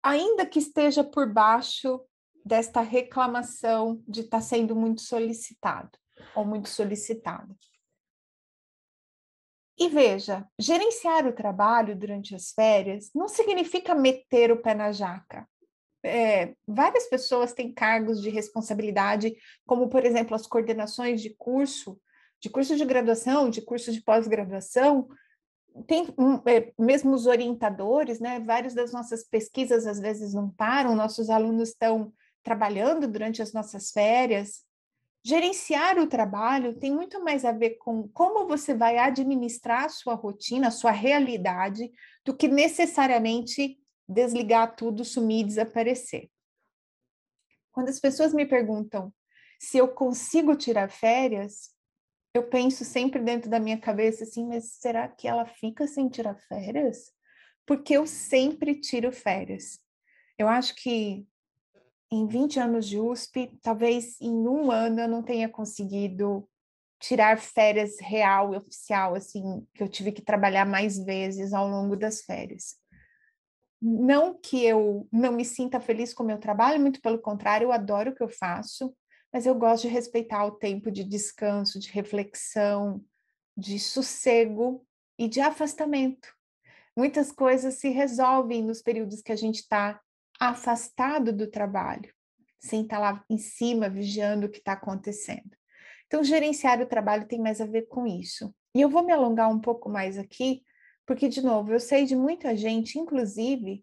ainda 0.02 0.44
que 0.44 0.58
esteja 0.58 1.04
por 1.04 1.32
baixo 1.32 2.00
desta 2.44 2.80
reclamação 2.80 4.02
de 4.08 4.22
estar 4.22 4.38
tá 4.38 4.42
sendo 4.42 4.74
muito 4.74 5.00
solicitado 5.02 5.96
ou 6.34 6.44
muito 6.44 6.68
solicitado. 6.68 7.56
E 9.78 9.88
veja, 9.88 10.44
gerenciar 10.58 11.24
o 11.26 11.32
trabalho 11.32 11.96
durante 11.96 12.34
as 12.34 12.50
férias 12.50 13.10
não 13.14 13.28
significa 13.28 13.94
meter 13.94 14.50
o 14.50 14.60
pé 14.60 14.74
na 14.74 14.90
jaca. 14.90 15.48
É, 16.04 16.56
várias 16.66 17.08
pessoas 17.08 17.52
têm 17.52 17.72
cargos 17.72 18.20
de 18.20 18.28
responsabilidade, 18.28 19.36
como, 19.64 19.88
por 19.88 20.04
exemplo, 20.04 20.34
as 20.34 20.48
coordenações 20.48 21.22
de 21.22 21.30
curso, 21.30 21.96
de 22.42 22.50
curso 22.50 22.76
de 22.76 22.84
graduação, 22.84 23.48
de 23.48 23.62
curso 23.62 23.92
de 23.92 24.02
pós-graduação, 24.02 25.08
tem 25.86 26.08
é, 26.44 26.72
mesmo 26.76 27.12
os 27.12 27.26
orientadores, 27.26 28.18
né? 28.18 28.40
Várias 28.40 28.74
das 28.74 28.92
nossas 28.92 29.22
pesquisas 29.22 29.86
às 29.86 30.00
vezes 30.00 30.34
não 30.34 30.50
param, 30.50 30.96
nossos 30.96 31.30
alunos 31.30 31.68
estão 31.68 32.12
trabalhando 32.42 33.06
durante 33.06 33.40
as 33.40 33.52
nossas 33.52 33.92
férias. 33.92 34.64
Gerenciar 35.24 36.00
o 36.00 36.08
trabalho 36.08 36.76
tem 36.76 36.90
muito 36.90 37.22
mais 37.22 37.44
a 37.44 37.52
ver 37.52 37.76
com 37.76 38.08
como 38.08 38.44
você 38.48 38.74
vai 38.74 38.98
administrar 38.98 39.84
a 39.84 39.88
sua 39.88 40.14
rotina, 40.14 40.66
a 40.66 40.72
sua 40.72 40.90
realidade, 40.90 41.92
do 42.24 42.36
que 42.36 42.48
necessariamente 42.48 43.78
desligar 44.08 44.74
tudo, 44.74 45.04
sumir 45.04 45.42
e 45.42 45.44
desaparecer. 45.44 46.28
Quando 47.70 47.88
as 47.88 48.00
pessoas 48.00 48.34
me 48.34 48.44
perguntam 48.44 49.14
se 49.60 49.78
eu 49.78 49.86
consigo 49.86 50.56
tirar 50.56 50.90
férias, 50.90 51.70
eu 52.34 52.44
penso 52.48 52.84
sempre 52.84 53.20
dentro 53.20 53.50
da 53.50 53.60
minha 53.60 53.78
cabeça 53.78 54.24
assim, 54.24 54.46
mas 54.46 54.72
será 54.72 55.08
que 55.08 55.28
ela 55.28 55.44
fica 55.44 55.86
sem 55.86 56.08
tirar 56.08 56.34
férias? 56.34 57.12
Porque 57.66 57.94
eu 57.94 58.06
sempre 58.06 58.80
tiro 58.80 59.12
férias. 59.12 59.78
Eu 60.38 60.48
acho 60.48 60.74
que 60.74 61.26
em 62.10 62.26
20 62.26 62.58
anos 62.58 62.86
de 62.86 62.98
USP, 62.98 63.58
talvez 63.62 64.20
em 64.20 64.30
um 64.48 64.70
ano 64.70 65.00
eu 65.00 65.08
não 65.08 65.22
tenha 65.22 65.48
conseguido 65.48 66.48
tirar 67.00 67.38
férias 67.38 67.98
real 68.00 68.54
e 68.54 68.56
oficial, 68.56 69.14
assim, 69.14 69.66
que 69.74 69.82
eu 69.82 69.88
tive 69.88 70.12
que 70.12 70.22
trabalhar 70.22 70.64
mais 70.64 71.02
vezes 71.04 71.52
ao 71.52 71.68
longo 71.68 71.96
das 71.96 72.22
férias. 72.22 72.76
Não 73.80 74.38
que 74.38 74.64
eu 74.64 75.08
não 75.10 75.32
me 75.32 75.44
sinta 75.44 75.80
feliz 75.80 76.14
com 76.14 76.22
o 76.22 76.26
meu 76.26 76.38
trabalho, 76.38 76.80
muito 76.80 77.00
pelo 77.00 77.18
contrário, 77.18 77.66
eu 77.66 77.72
adoro 77.72 78.12
o 78.12 78.14
que 78.14 78.22
eu 78.22 78.28
faço, 78.28 78.94
mas 79.32 79.46
eu 79.46 79.54
gosto 79.54 79.82
de 79.82 79.88
respeitar 79.88 80.44
o 80.44 80.52
tempo 80.52 80.90
de 80.90 81.04
descanso, 81.04 81.78
de 81.80 81.90
reflexão, 81.90 83.02
de 83.56 83.78
sossego 83.78 84.86
e 85.18 85.28
de 85.28 85.40
afastamento. 85.40 86.28
Muitas 86.96 87.32
coisas 87.32 87.74
se 87.74 87.88
resolvem 87.88 88.62
nos 88.62 88.82
períodos 88.82 89.22
que 89.22 89.32
a 89.32 89.36
gente 89.36 89.60
está 89.60 90.00
afastado 90.38 91.32
do 91.32 91.46
trabalho, 91.46 92.12
sem 92.60 92.82
estar 92.82 92.96
tá 92.96 93.02
lá 93.02 93.24
em 93.30 93.38
cima 93.38 93.88
vigiando 93.88 94.46
o 94.46 94.50
que 94.50 94.58
está 94.58 94.72
acontecendo. 94.72 95.56
Então, 96.06 96.22
gerenciar 96.22 96.80
o 96.82 96.86
trabalho 96.86 97.26
tem 97.26 97.40
mais 97.40 97.60
a 97.60 97.66
ver 97.66 97.88
com 97.88 98.06
isso. 98.06 98.54
E 98.74 98.82
eu 98.82 98.90
vou 98.90 99.02
me 99.02 99.12
alongar 99.12 99.50
um 99.50 99.60
pouco 99.60 99.88
mais 99.88 100.18
aqui, 100.18 100.62
porque, 101.06 101.28
de 101.28 101.40
novo, 101.40 101.72
eu 101.72 101.80
sei 101.80 102.04
de 102.04 102.14
muita 102.14 102.54
gente, 102.54 102.98
inclusive, 102.98 103.82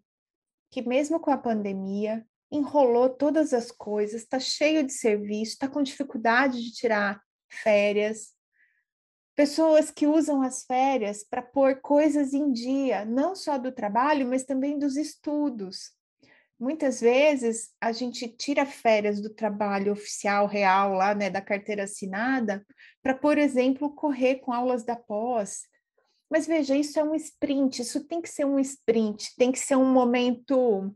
que 0.70 0.80
mesmo 0.82 1.18
com 1.18 1.30
a 1.32 1.36
pandemia, 1.36 2.24
enrolou 2.50 3.08
todas 3.08 3.52
as 3.54 3.70
coisas, 3.70 4.22
está 4.22 4.40
cheio 4.40 4.84
de 4.84 4.92
serviço, 4.92 5.52
está 5.52 5.68
com 5.68 5.82
dificuldade 5.82 6.62
de 6.62 6.72
tirar 6.72 7.20
férias. 7.48 8.32
Pessoas 9.36 9.90
que 9.90 10.06
usam 10.06 10.42
as 10.42 10.64
férias 10.64 11.24
para 11.24 11.42
pôr 11.42 11.80
coisas 11.80 12.34
em 12.34 12.52
dia, 12.52 13.04
não 13.04 13.34
só 13.34 13.56
do 13.56 13.72
trabalho, 13.72 14.26
mas 14.26 14.44
também 14.44 14.78
dos 14.78 14.96
estudos. 14.96 15.92
Muitas 16.58 17.00
vezes 17.00 17.70
a 17.80 17.90
gente 17.90 18.28
tira 18.28 18.66
férias 18.66 19.20
do 19.20 19.30
trabalho 19.30 19.92
oficial, 19.92 20.46
real, 20.46 20.92
lá, 20.92 21.14
né, 21.14 21.30
da 21.30 21.40
carteira 21.40 21.84
assinada, 21.84 22.66
para, 23.02 23.14
por 23.14 23.38
exemplo, 23.38 23.94
correr 23.94 24.36
com 24.36 24.52
aulas 24.52 24.84
da 24.84 24.94
pós, 24.94 25.62
mas 26.30 26.46
veja, 26.46 26.76
isso 26.76 26.98
é 27.00 27.02
um 27.02 27.14
sprint, 27.14 27.82
isso 27.82 28.06
tem 28.06 28.22
que 28.22 28.28
ser 28.28 28.44
um 28.44 28.58
sprint, 28.60 29.34
tem 29.36 29.50
que 29.50 29.58
ser 29.58 29.74
um 29.74 29.92
momento 29.92 30.94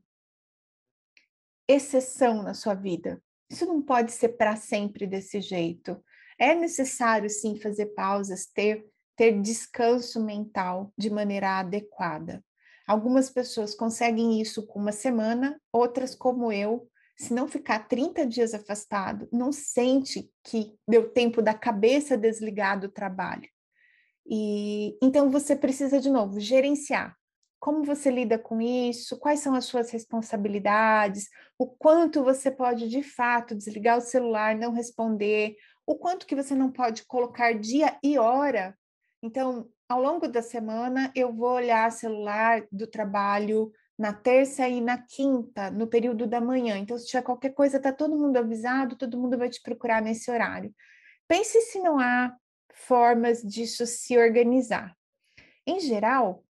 exceção 1.68 2.42
na 2.42 2.54
sua 2.54 2.74
vida. 2.74 3.22
Isso 3.50 3.66
não 3.66 3.82
pode 3.82 4.12
ser 4.12 4.30
para 4.30 4.56
sempre 4.56 5.06
desse 5.06 5.40
jeito. 5.40 6.02
É 6.38 6.54
necessário 6.54 7.30
sim 7.30 7.56
fazer 7.56 7.86
pausas, 7.94 8.46
ter 8.46 8.84
ter 9.16 9.40
descanso 9.40 10.24
mental 10.24 10.92
de 10.96 11.10
maneira 11.10 11.58
adequada. 11.58 12.44
Algumas 12.86 13.30
pessoas 13.30 13.74
conseguem 13.74 14.40
isso 14.40 14.66
com 14.66 14.78
uma 14.78 14.92
semana, 14.92 15.58
outras 15.72 16.14
como 16.14 16.52
eu, 16.52 16.88
se 17.16 17.32
não 17.32 17.48
ficar 17.48 17.88
30 17.88 18.26
dias 18.26 18.52
afastado, 18.52 19.28
não 19.32 19.52
sente 19.52 20.30
que 20.42 20.74
deu 20.86 21.10
tempo 21.10 21.40
da 21.40 21.54
cabeça 21.54 22.18
desligar 22.18 22.78
do 22.78 22.88
trabalho. 22.88 23.48
E 24.26 24.98
então 25.02 25.30
você 25.30 25.54
precisa 25.54 26.00
de 26.00 26.10
novo 26.10 26.40
gerenciar. 26.40 27.16
Como 27.64 27.82
você 27.82 28.10
lida 28.10 28.38
com 28.38 28.60
isso? 28.60 29.18
Quais 29.18 29.40
são 29.40 29.54
as 29.54 29.64
suas 29.64 29.90
responsabilidades? 29.90 31.30
O 31.56 31.66
quanto 31.66 32.22
você 32.22 32.50
pode 32.50 32.90
de 32.90 33.02
fato 33.02 33.54
desligar 33.54 33.96
o 33.96 34.02
celular, 34.02 34.54
não 34.54 34.70
responder? 34.70 35.56
O 35.86 35.96
quanto 35.96 36.26
que 36.26 36.36
você 36.36 36.54
não 36.54 36.70
pode 36.70 37.06
colocar 37.06 37.58
dia 37.58 37.98
e 38.02 38.18
hora? 38.18 38.76
Então, 39.22 39.66
ao 39.88 39.98
longo 39.98 40.28
da 40.28 40.42
semana, 40.42 41.10
eu 41.16 41.32
vou 41.32 41.52
olhar 41.52 41.90
celular 41.90 42.66
do 42.70 42.86
trabalho 42.86 43.72
na 43.98 44.12
terça 44.12 44.68
e 44.68 44.82
na 44.82 44.98
quinta, 44.98 45.70
no 45.70 45.86
período 45.86 46.26
da 46.26 46.42
manhã. 46.42 46.76
Então, 46.76 46.98
se 46.98 47.06
tiver 47.06 47.22
qualquer 47.22 47.54
coisa, 47.54 47.80
tá 47.80 47.90
todo 47.90 48.14
mundo 48.14 48.36
avisado, 48.36 48.94
todo 48.94 49.18
mundo 49.18 49.38
vai 49.38 49.48
te 49.48 49.62
procurar 49.62 50.02
nesse 50.02 50.30
horário. 50.30 50.70
Pense 51.26 51.58
se 51.62 51.80
não 51.80 51.98
há 51.98 52.36
formas 52.74 53.40
disso 53.40 53.86
se 53.86 54.18
organizar. 54.18 54.94
Em 55.66 55.80
geral, 55.80 56.43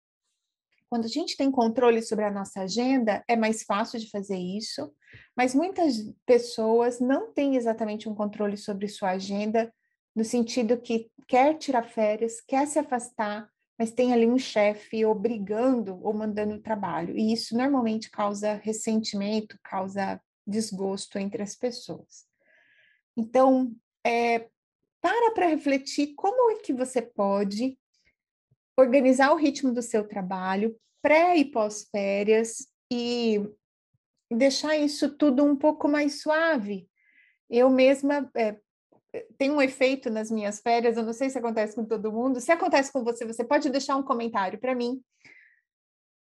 quando 0.93 1.07
a 1.07 1.09
gente 1.09 1.39
tem 1.39 1.51
controle 1.51 2.03
sobre 2.03 2.27
a 2.27 2.31
nossa 2.31 2.61
agenda, 2.61 3.25
é 3.27 3.35
mais 3.35 3.63
fácil 3.63 3.99
de 3.99 4.11
fazer 4.11 4.37
isso, 4.37 4.93
mas 5.35 5.55
muitas 5.55 5.97
pessoas 6.27 7.01
não 7.01 7.33
têm 7.33 7.57
exatamente 7.57 8.11
um 8.11 8.15
controle 8.15 8.59
sobre 8.59 8.87
sua 8.89 9.13
agenda, 9.13 9.73
no 10.15 10.23
sentido 10.23 10.79
que 10.79 11.11
quer 11.27 11.57
tirar 11.57 11.85
férias, 11.85 12.43
quer 12.47 12.67
se 12.67 12.79
afastar, 12.79 13.49
mas 13.79 13.91
tem 13.91 14.13
ali 14.13 14.27
um 14.27 14.37
chefe 14.37 15.03
obrigando 15.03 15.99
ou 16.03 16.13
mandando 16.13 16.61
trabalho, 16.61 17.17
e 17.17 17.33
isso 17.33 17.57
normalmente 17.57 18.11
causa 18.11 18.61
ressentimento, 18.63 19.59
causa 19.65 20.21
desgosto 20.47 21.19
entre 21.19 21.43
as 21.43 21.57
pessoas. 21.57 22.27
Então, 23.17 23.75
é, 24.07 24.47
para 25.01 25.31
para 25.31 25.47
refletir 25.47 26.13
como 26.15 26.51
é 26.51 26.57
que 26.57 26.75
você 26.75 27.01
pode 27.01 27.79
organizar 28.77 29.33
o 29.33 29.37
ritmo 29.37 29.73
do 29.73 29.83
seu 29.83 30.07
trabalho, 30.07 30.77
pré 31.03 31.37
e 31.37 31.45
pós-férias, 31.45 32.67
e 32.91 33.41
deixar 34.31 34.77
isso 34.77 35.17
tudo 35.17 35.45
um 35.45 35.57
pouco 35.57 35.89
mais 35.89 36.21
suave. 36.21 36.89
Eu 37.51 37.69
mesma 37.69 38.31
é, 38.37 38.57
tem 39.37 39.51
um 39.51 39.61
efeito 39.61 40.09
nas 40.09 40.31
minhas 40.31 40.61
férias, 40.61 40.97
eu 40.97 41.03
não 41.03 41.13
sei 41.13 41.29
se 41.29 41.39
acontece 41.39 41.75
com 41.75 41.85
todo 41.85 42.13
mundo. 42.13 42.41
Se 42.41 42.51
acontece 42.51 42.91
com 42.91 43.05
você, 43.05 43.27
você 43.27 43.45
pode 43.45 43.69
deixar 43.69 43.97
um 43.97 44.03
comentário 44.03 44.59
para 44.59 44.75
mim. 44.75 45.03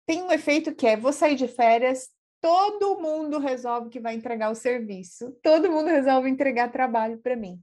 Tem 0.06 0.22
um 0.22 0.32
efeito 0.32 0.74
que 0.74 0.86
é: 0.86 0.96
vou 0.96 1.12
sair 1.12 1.36
de 1.36 1.46
férias, 1.46 2.08
todo 2.40 3.00
mundo 3.00 3.38
resolve 3.38 3.88
que 3.88 4.00
vai 4.00 4.14
entregar 4.14 4.50
o 4.50 4.56
serviço, 4.56 5.30
todo 5.42 5.70
mundo 5.70 5.86
resolve 5.86 6.28
entregar 6.28 6.72
trabalho 6.72 7.18
para 7.18 7.36
mim. 7.36 7.62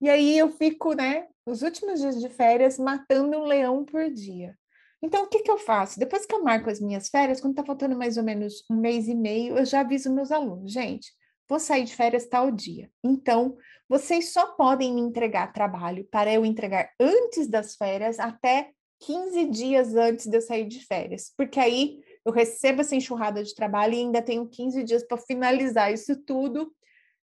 E 0.00 0.08
aí 0.08 0.38
eu 0.38 0.48
fico, 0.48 0.92
né, 0.92 1.26
os 1.48 1.62
últimos 1.62 2.00
dias 2.00 2.20
de 2.20 2.28
férias, 2.28 2.78
matando 2.78 3.36
um 3.36 3.44
leão 3.44 3.84
por 3.84 4.10
dia. 4.10 4.56
Então, 5.02 5.24
o 5.24 5.28
que, 5.28 5.42
que 5.42 5.50
eu 5.50 5.58
faço? 5.58 5.98
Depois 5.98 6.26
que 6.26 6.34
eu 6.34 6.42
marco 6.42 6.68
as 6.68 6.80
minhas 6.80 7.08
férias, 7.08 7.40
quando 7.40 7.52
está 7.52 7.64
faltando 7.64 7.96
mais 7.96 8.16
ou 8.16 8.24
menos 8.24 8.64
um 8.70 8.76
mês 8.76 9.06
e 9.06 9.14
meio, 9.14 9.56
eu 9.56 9.64
já 9.64 9.80
aviso 9.80 10.12
meus 10.12 10.32
alunos, 10.32 10.72
gente, 10.72 11.12
vou 11.48 11.60
sair 11.60 11.84
de 11.84 11.94
férias 11.94 12.26
tal 12.26 12.50
dia. 12.50 12.90
Então, 13.02 13.56
vocês 13.88 14.32
só 14.32 14.54
podem 14.54 14.94
me 14.94 15.00
entregar 15.00 15.52
trabalho 15.52 16.06
para 16.10 16.32
eu 16.32 16.44
entregar 16.44 16.90
antes 17.00 17.46
das 17.46 17.76
férias, 17.76 18.18
até 18.18 18.72
15 19.00 19.44
dias 19.46 19.94
antes 19.94 20.26
de 20.26 20.36
eu 20.36 20.42
sair 20.42 20.66
de 20.66 20.84
férias, 20.84 21.32
porque 21.36 21.60
aí 21.60 22.00
eu 22.24 22.32
recebo 22.32 22.80
essa 22.80 22.96
enxurrada 22.96 23.42
de 23.42 23.54
trabalho 23.54 23.94
e 23.94 23.98
ainda 23.98 24.20
tenho 24.20 24.48
15 24.48 24.82
dias 24.82 25.06
para 25.06 25.16
finalizar 25.16 25.92
isso 25.92 26.16
tudo 26.24 26.72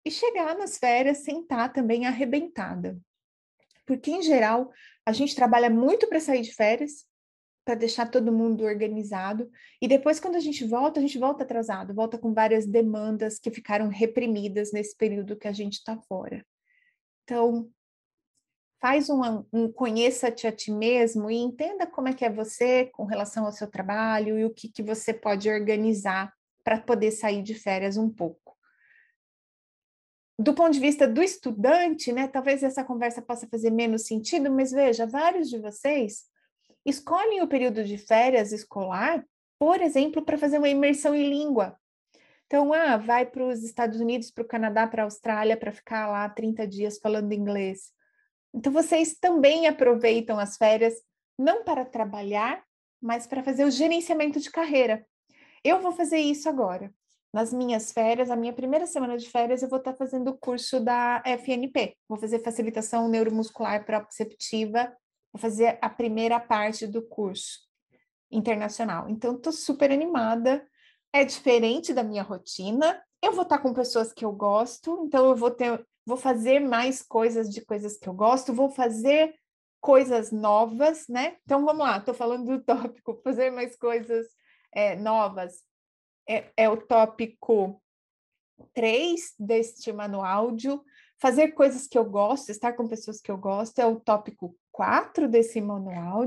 e 0.04 0.10
chegar 0.10 0.56
nas 0.56 0.78
férias 0.78 1.18
sem 1.18 1.42
estar 1.42 1.68
também 1.68 2.06
arrebentada. 2.06 2.98
Porque, 3.88 4.10
em 4.10 4.20
geral, 4.20 4.70
a 5.06 5.12
gente 5.12 5.34
trabalha 5.34 5.70
muito 5.70 6.06
para 6.06 6.20
sair 6.20 6.42
de 6.42 6.52
férias, 6.54 7.06
para 7.64 7.74
deixar 7.74 8.10
todo 8.10 8.30
mundo 8.30 8.64
organizado, 8.64 9.50
e 9.80 9.88
depois, 9.88 10.20
quando 10.20 10.36
a 10.36 10.40
gente 10.40 10.62
volta, 10.66 11.00
a 11.00 11.02
gente 11.02 11.18
volta 11.18 11.42
atrasado, 11.42 11.94
volta 11.94 12.18
com 12.18 12.34
várias 12.34 12.66
demandas 12.66 13.38
que 13.38 13.50
ficaram 13.50 13.88
reprimidas 13.88 14.72
nesse 14.72 14.94
período 14.94 15.38
que 15.38 15.48
a 15.48 15.52
gente 15.52 15.78
está 15.78 15.96
fora. 15.96 16.44
Então, 17.24 17.70
faz 18.78 19.08
um, 19.08 19.22
um 19.50 19.72
conheça-te 19.72 20.46
a 20.46 20.52
ti 20.52 20.70
mesmo 20.70 21.30
e 21.30 21.36
entenda 21.36 21.86
como 21.86 22.08
é 22.08 22.12
que 22.12 22.26
é 22.26 22.30
você 22.30 22.90
com 22.92 23.06
relação 23.06 23.46
ao 23.46 23.52
seu 23.52 23.70
trabalho 23.70 24.38
e 24.38 24.44
o 24.44 24.52
que, 24.52 24.68
que 24.68 24.82
você 24.82 25.14
pode 25.14 25.48
organizar 25.48 26.30
para 26.62 26.78
poder 26.78 27.10
sair 27.10 27.42
de 27.42 27.54
férias 27.54 27.96
um 27.96 28.10
pouco 28.10 28.57
do 30.38 30.54
ponto 30.54 30.70
de 30.72 30.78
vista 30.78 31.08
do 31.08 31.20
estudante, 31.20 32.12
né, 32.12 32.28
talvez 32.28 32.62
essa 32.62 32.84
conversa 32.84 33.20
possa 33.20 33.48
fazer 33.48 33.70
menos 33.70 34.06
sentido, 34.06 34.50
mas 34.50 34.70
veja, 34.70 35.04
vários 35.04 35.50
de 35.50 35.58
vocês 35.58 36.26
escolhem 36.86 37.42
o 37.42 37.48
período 37.48 37.84
de 37.84 37.98
férias 37.98 38.52
escolar, 38.52 39.24
por 39.58 39.80
exemplo, 39.80 40.22
para 40.24 40.38
fazer 40.38 40.58
uma 40.58 40.68
imersão 40.68 41.12
em 41.12 41.28
língua. 41.28 41.76
Então, 42.46 42.72
ah, 42.72 42.96
vai 42.96 43.26
para 43.26 43.44
os 43.44 43.64
Estados 43.64 44.00
Unidos, 44.00 44.30
para 44.30 44.44
o 44.44 44.46
Canadá, 44.46 44.86
para 44.86 45.02
a 45.02 45.06
Austrália, 45.06 45.56
para 45.56 45.72
ficar 45.72 46.06
lá 46.06 46.28
30 46.28 46.66
dias 46.66 46.98
falando 46.98 47.32
inglês. 47.32 47.92
Então, 48.54 48.72
vocês 48.72 49.18
também 49.18 49.66
aproveitam 49.66 50.38
as 50.38 50.56
férias 50.56 50.94
não 51.36 51.64
para 51.64 51.84
trabalhar, 51.84 52.64
mas 53.02 53.26
para 53.26 53.42
fazer 53.42 53.64
o 53.64 53.70
gerenciamento 53.70 54.40
de 54.40 54.50
carreira. 54.50 55.04
Eu 55.64 55.80
vou 55.80 55.92
fazer 55.92 56.18
isso 56.18 56.48
agora 56.48 56.92
nas 57.32 57.52
minhas 57.52 57.92
férias, 57.92 58.30
a 58.30 58.36
minha 58.36 58.52
primeira 58.52 58.86
semana 58.86 59.16
de 59.16 59.28
férias, 59.28 59.62
eu 59.62 59.68
vou 59.68 59.78
estar 59.78 59.94
fazendo 59.94 60.28
o 60.28 60.38
curso 60.38 60.80
da 60.80 61.22
FNP. 61.24 61.96
Vou 62.08 62.18
fazer 62.18 62.42
facilitação 62.42 63.08
neuromuscular 63.08 63.84
proprioceptiva, 63.84 64.92
vou 65.32 65.40
fazer 65.40 65.78
a 65.82 65.90
primeira 65.90 66.40
parte 66.40 66.86
do 66.86 67.02
curso 67.02 67.60
internacional. 68.30 69.08
Então, 69.08 69.36
estou 69.36 69.52
super 69.52 69.90
animada. 69.90 70.66
É 71.12 71.24
diferente 71.24 71.92
da 71.92 72.02
minha 72.02 72.22
rotina. 72.22 73.02
Eu 73.22 73.32
vou 73.32 73.42
estar 73.42 73.58
com 73.58 73.74
pessoas 73.74 74.12
que 74.12 74.24
eu 74.24 74.32
gosto, 74.32 75.04
então 75.04 75.28
eu 75.28 75.36
vou 75.36 75.50
ter, 75.50 75.84
vou 76.06 76.16
fazer 76.16 76.60
mais 76.60 77.02
coisas 77.02 77.50
de 77.50 77.64
coisas 77.64 77.98
que 77.98 78.08
eu 78.08 78.14
gosto, 78.14 78.54
vou 78.54 78.70
fazer 78.70 79.34
coisas 79.80 80.30
novas, 80.30 81.06
né? 81.08 81.36
Então 81.44 81.64
vamos 81.64 81.84
lá, 81.84 81.98
estou 81.98 82.14
falando 82.14 82.46
do 82.46 82.62
tópico, 82.64 83.20
fazer 83.24 83.50
mais 83.50 83.76
coisas 83.76 84.26
é, 84.72 84.94
novas 84.96 85.62
é, 86.28 86.50
é 86.56 86.68
o 86.68 86.76
tópico 86.76 87.80
3 88.74 89.34
deste 89.38 89.92
manual 89.92 90.54
Fazer 91.20 91.48
coisas 91.48 91.88
que 91.88 91.98
eu 91.98 92.04
gosto, 92.04 92.50
estar 92.50 92.74
com 92.74 92.86
pessoas 92.86 93.20
que 93.20 93.28
eu 93.28 93.36
gosto, 93.36 93.80
é 93.80 93.86
o 93.86 93.98
tópico 93.98 94.56
4 94.70 95.28
desse 95.28 95.60
manual 95.60 96.22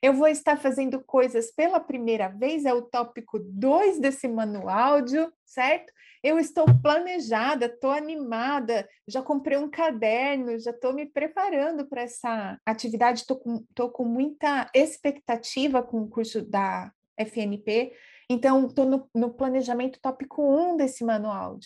Eu 0.00 0.14
vou 0.14 0.28
estar 0.28 0.56
fazendo 0.56 1.02
coisas 1.02 1.50
pela 1.50 1.80
primeira 1.80 2.28
vez, 2.28 2.64
é 2.64 2.72
o 2.72 2.82
tópico 2.82 3.40
2 3.40 3.98
desse 3.98 4.28
manual 4.28 4.98
certo? 5.44 5.92
Eu 6.22 6.38
estou 6.38 6.66
planejada, 6.80 7.66
estou 7.66 7.90
animada, 7.90 8.88
já 9.08 9.22
comprei 9.22 9.56
um 9.58 9.70
caderno, 9.70 10.56
já 10.60 10.70
estou 10.70 10.92
me 10.92 11.06
preparando 11.06 11.86
para 11.86 12.02
essa 12.02 12.60
atividade, 12.64 13.20
estou 13.20 13.38
com, 13.38 13.64
com 13.90 14.04
muita 14.04 14.70
expectativa 14.72 15.82
com 15.82 16.02
o 16.02 16.08
curso 16.08 16.42
da 16.42 16.92
FNP. 17.18 17.92
Então, 18.32 18.68
estou 18.68 18.86
no, 18.86 19.10
no, 19.12 19.34
planejamento 19.34 19.98
tópico 20.00 20.40
1 20.40 20.76
desse 20.76 21.02
manual. 21.02 21.58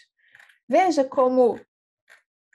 Veja 0.67 1.05
como 1.05 1.61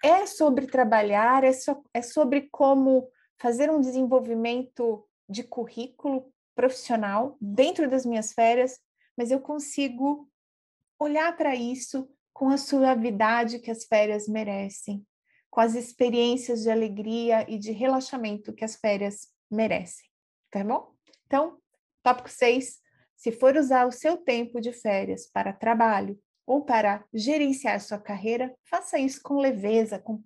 é 0.04 0.26
sobre 0.26 0.66
trabalhar, 0.66 1.44
é, 1.44 1.54
so, 1.54 1.86
é 1.94 2.02
sobre 2.02 2.50
como 2.52 3.08
fazer 3.38 3.70
um 3.70 3.80
desenvolvimento 3.80 5.08
de 5.30 5.44
currículo 5.44 6.34
profissional 6.56 7.38
dentro 7.40 7.88
das 7.88 8.04
minhas 8.04 8.34
férias, 8.34 8.80
mas 9.16 9.30
eu 9.30 9.40
consigo 9.40 10.28
olhar 10.98 11.38
para 11.38 11.56
isso 11.56 12.10
com 12.34 12.50
a 12.50 12.58
suavidade 12.58 13.60
que 13.60 13.70
as 13.70 13.86
férias 13.86 14.28
merecem, 14.28 15.06
com 15.52 15.62
as 15.62 15.76
experiências 15.76 16.64
de 16.64 16.72
alegria 16.72 17.46
e 17.48 17.60
de 17.60 17.72
relaxamento 17.72 18.54
que 18.54 18.66
as 18.66 18.76
férias 18.76 19.28
merecem, 19.52 20.08
tá 20.50 20.64
bom? 20.64 20.96
Então, 21.28 21.60
tópico 22.02 22.30
6, 22.30 22.80
se 23.20 23.34
for 23.34 23.58
usar 23.58 23.86
o 23.86 23.92
seu 23.92 24.16
tempo 24.16 24.62
de 24.62 24.72
férias 24.72 25.28
para 25.28 25.52
trabalho 25.52 26.18
ou 26.48 26.64
para 26.64 27.06
gerenciar 27.14 27.82
sua 27.82 28.00
carreira, 28.00 28.56
faça 28.64 28.98
isso 28.98 29.22
com 29.22 29.42
leveza, 29.42 30.00
com 30.00 30.24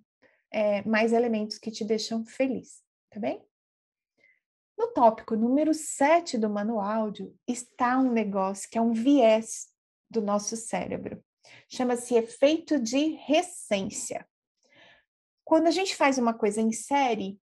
é, 0.48 0.80
mais 0.82 1.12
elementos 1.12 1.58
que 1.58 1.72
te 1.72 1.84
deixam 1.84 2.24
feliz, 2.24 2.84
tá 3.10 3.18
bem? 3.18 3.44
No 4.78 4.92
tópico 4.92 5.34
número 5.34 5.74
7 5.74 6.38
do 6.38 6.48
manual 6.48 7.12
está 7.48 7.98
um 7.98 8.12
negócio 8.12 8.70
que 8.70 8.78
é 8.78 8.80
um 8.80 8.92
viés 8.92 9.66
do 10.08 10.22
nosso 10.22 10.56
cérebro. 10.56 11.20
Chama-se 11.68 12.14
efeito 12.14 12.78
de 12.78 13.16
recência. 13.26 14.24
Quando 15.44 15.66
a 15.66 15.72
gente 15.72 15.96
faz 15.96 16.16
uma 16.16 16.32
coisa 16.32 16.60
em 16.60 16.70
série, 16.70 17.40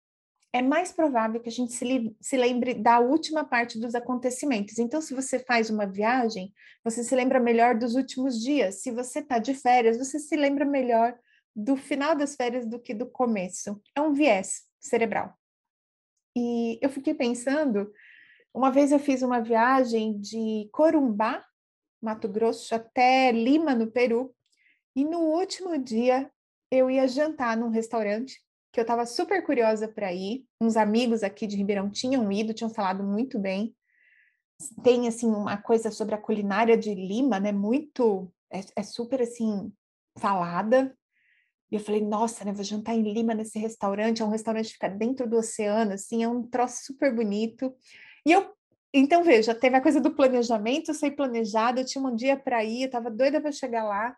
é 0.53 0.61
mais 0.61 0.93
provável 0.93 1.41
que 1.41 1.49
a 1.49 1.53
gente 1.53 1.73
se, 1.73 2.15
se, 2.21 2.37
lembre 2.37 2.75
da 2.75 3.01
última 3.01 3.43
parte 3.43 3.79
dos 3.79 3.95
acontecimentos. 3.95 4.79
Então, 4.79 5.01
se 5.01 5.15
você 5.15 5.39
faz 5.39 5.71
uma 5.71 5.87
viagem, 5.87 6.53
você 6.85 7.03
se 7.03 7.15
lembra 7.15 7.41
melhor 7.41 7.75
dos 7.75 7.95
últimos 7.95 8.39
dias. 8.39 8.83
Se 8.83 8.91
você 8.91 9.21
está 9.21 9.39
de 9.39 9.55
férias, 9.55 9.97
você 9.97 10.19
se 10.19 10.37
lembra 10.37 10.67
melhor 10.67 11.19
do 11.57 11.75
final 11.75 12.15
das 12.15 12.37
férias 12.37 12.67
do 12.67 12.79
que 12.79 12.93
do 12.93 13.07
começo. 13.07 13.81
É 13.97 14.01
um 14.03 14.13
viés 14.13 14.65
cerebral. 14.79 15.35
E 16.37 16.79
eu 16.83 16.91
fiquei 16.91 17.15
pensando, 17.15 17.91
uma 18.53 18.71
vez 18.71 18.93
eu 18.93 18.99
fiz 18.99 19.23
uma 19.23 19.41
viagem 19.41 20.21
de 20.21 20.69
Corumbá, 20.71 21.43
Mato 22.01 22.29
Grosso, 22.29 22.75
até 22.75 23.33
Lima, 23.33 23.75
no 23.75 23.91
Peru, 23.91 24.35
e 24.95 25.05
no 25.05 25.21
último 25.21 25.79
dia 25.79 26.31
eu 26.71 26.91
ia 26.91 27.09
jantar 27.09 27.57
num 27.57 27.71
restaurante 27.71 28.39
que 28.73 28.81
eu 28.81 28.83
estava 28.83 29.05
super 29.05 29.45
curiosa 29.45 29.87
para 29.87 30.13
ir. 30.13 30.47
Uns 30.61 30.77
amigos 30.77 31.23
aqui 31.23 31.47
de 31.47 31.57
Ribeirão 31.57 31.91
tinham 31.91 32.31
ido, 32.33 32.55
tinham 32.55 32.71
falado 32.71 33.05
muito 33.05 33.39
bem. 33.39 33.75
Tem 34.83 35.07
assim 35.07 35.27
uma 35.27 35.57
coisa 35.57 35.91
sobre 35.91 36.15
a 36.15 36.19
culinária 36.19 36.77
de 36.77 36.95
Lima, 36.95 37.39
né? 37.39 37.53
Muito 37.53 38.33
é, 38.51 38.61
é 38.77 38.83
super 38.83 39.21
assim 39.21 39.73
falada. 40.19 40.97
E 41.71 41.75
eu 41.75 41.81
falei, 41.81 42.03
nossa, 42.03 42.45
né? 42.45 42.53
Vou 42.53 42.65
jantar 42.65 42.95
em 42.95 43.03
Lima 43.03 43.35
nesse 43.35 43.59
restaurante. 43.59 44.23
É 44.23 44.25
um 44.25 44.31
restaurante 44.31 44.69
que 44.69 44.75
fica 44.75 44.89
dentro 44.89 45.29
do 45.29 45.37
oceano, 45.37 45.93
assim, 45.93 46.23
é 46.23 46.29
um 46.29 46.43
troço 46.43 46.85
super 46.85 47.15
bonito. 47.15 47.75
E 48.27 48.33
eu 48.33 48.53
então, 48.95 49.25
veja, 49.25 49.55
teve 49.55 49.75
a 49.75 49.81
coisa 49.81 50.01
do 50.01 50.15
planejamento, 50.15 50.91
eu 50.91 50.95
sei 50.95 51.11
planejada, 51.11 51.81
eu 51.81 51.85
tinha 51.87 52.05
um 52.05 52.15
dia 52.15 52.37
para 52.37 52.63
ir, 52.63 52.83
eu 52.83 52.87
estava 52.87 53.11
doida 53.11 53.41
para 53.41 53.51
chegar 53.51 53.85
lá, 53.85 54.15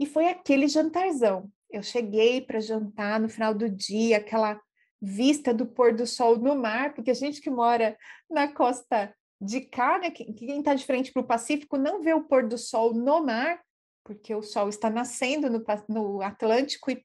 e 0.00 0.06
foi 0.06 0.28
aquele 0.28 0.66
jantarzão. 0.66 1.50
Eu 1.70 1.82
cheguei 1.82 2.40
para 2.40 2.60
jantar 2.60 3.20
no 3.20 3.28
final 3.28 3.54
do 3.54 3.68
dia, 3.68 4.18
aquela 4.18 4.60
vista 5.00 5.52
do 5.52 5.66
pôr 5.66 5.94
do 5.94 6.06
sol 6.06 6.38
no 6.38 6.54
mar, 6.54 6.94
porque 6.94 7.10
a 7.10 7.14
gente 7.14 7.40
que 7.40 7.50
mora 7.50 7.96
na 8.30 8.52
costa 8.52 9.14
de 9.40 9.60
cá, 9.60 9.98
né, 9.98 10.10
quem 10.10 10.58
está 10.58 10.74
de 10.74 10.84
frente 10.84 11.12
para 11.12 11.22
o 11.22 11.26
Pacífico, 11.26 11.76
não 11.76 12.02
vê 12.02 12.14
o 12.14 12.24
pôr 12.24 12.48
do 12.48 12.56
sol 12.56 12.94
no 12.94 13.24
mar, 13.24 13.60
porque 14.02 14.34
o 14.34 14.42
sol 14.42 14.68
está 14.68 14.88
nascendo 14.88 15.50
no, 15.50 15.62
no 15.88 16.22
Atlântico 16.22 16.90
e 16.90 17.04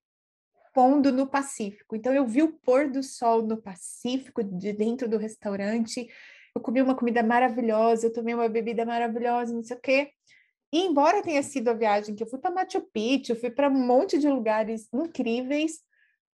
pondo 0.73 1.11
no 1.11 1.27
Pacífico. 1.27 1.95
Então, 1.95 2.13
eu 2.13 2.25
vi 2.25 2.43
o 2.43 2.53
pôr 2.59 2.89
do 2.89 3.01
sol 3.03 3.41
no 3.41 3.61
Pacífico, 3.61 4.43
de 4.43 4.71
dentro 4.71 5.09
do 5.09 5.17
restaurante. 5.17 6.07
Eu 6.55 6.61
comi 6.61 6.81
uma 6.81 6.95
comida 6.95 7.23
maravilhosa, 7.23 8.07
eu 8.07 8.13
tomei 8.13 8.33
uma 8.33 8.47
bebida 8.47 8.85
maravilhosa, 8.85 9.53
não 9.53 9.63
sei 9.63 9.77
o 9.77 9.79
quê. 9.81 10.11
E 10.71 10.81
embora 10.81 11.23
tenha 11.23 11.41
sido 11.41 11.69
a 11.69 11.73
viagem 11.73 12.15
que 12.15 12.23
eu 12.23 12.27
fui 12.27 12.39
para 12.39 12.51
Machu 12.51 12.81
Picchu, 12.93 13.35
fui 13.35 13.49
para 13.49 13.69
um 13.69 13.85
monte 13.85 14.19
de 14.19 14.29
lugares 14.29 14.87
incríveis, 14.93 15.79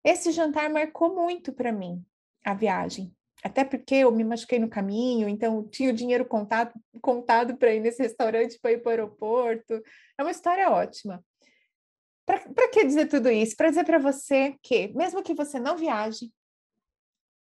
esse 0.04 0.32
jantar 0.32 0.70
marcou 0.70 1.14
muito 1.14 1.52
para 1.52 1.70
mim 1.70 2.04
a 2.44 2.54
viagem. 2.54 3.14
Até 3.42 3.64
porque 3.64 3.96
eu 3.96 4.12
me 4.12 4.24
machuquei 4.24 4.58
no 4.58 4.68
caminho, 4.68 5.28
então 5.28 5.66
tinha 5.68 5.90
o 5.90 5.94
dinheiro 5.94 6.24
contado, 6.24 6.72
contado 7.00 7.56
para 7.56 7.74
ir 7.74 7.80
nesse 7.80 8.02
restaurante, 8.02 8.58
para 8.60 8.72
ir 8.72 8.78
para 8.78 8.88
o 8.88 8.90
aeroporto. 8.90 9.82
É 10.16 10.22
uma 10.22 10.30
história 10.30 10.70
ótima. 10.70 11.22
Para 12.24 12.68
que 12.68 12.84
dizer 12.84 13.08
tudo 13.08 13.28
isso? 13.30 13.56
Para 13.56 13.68
dizer 13.68 13.84
para 13.84 13.98
você 13.98 14.56
que, 14.62 14.88
mesmo 14.94 15.22
que 15.22 15.34
você 15.34 15.58
não 15.58 15.76
viaje, 15.76 16.32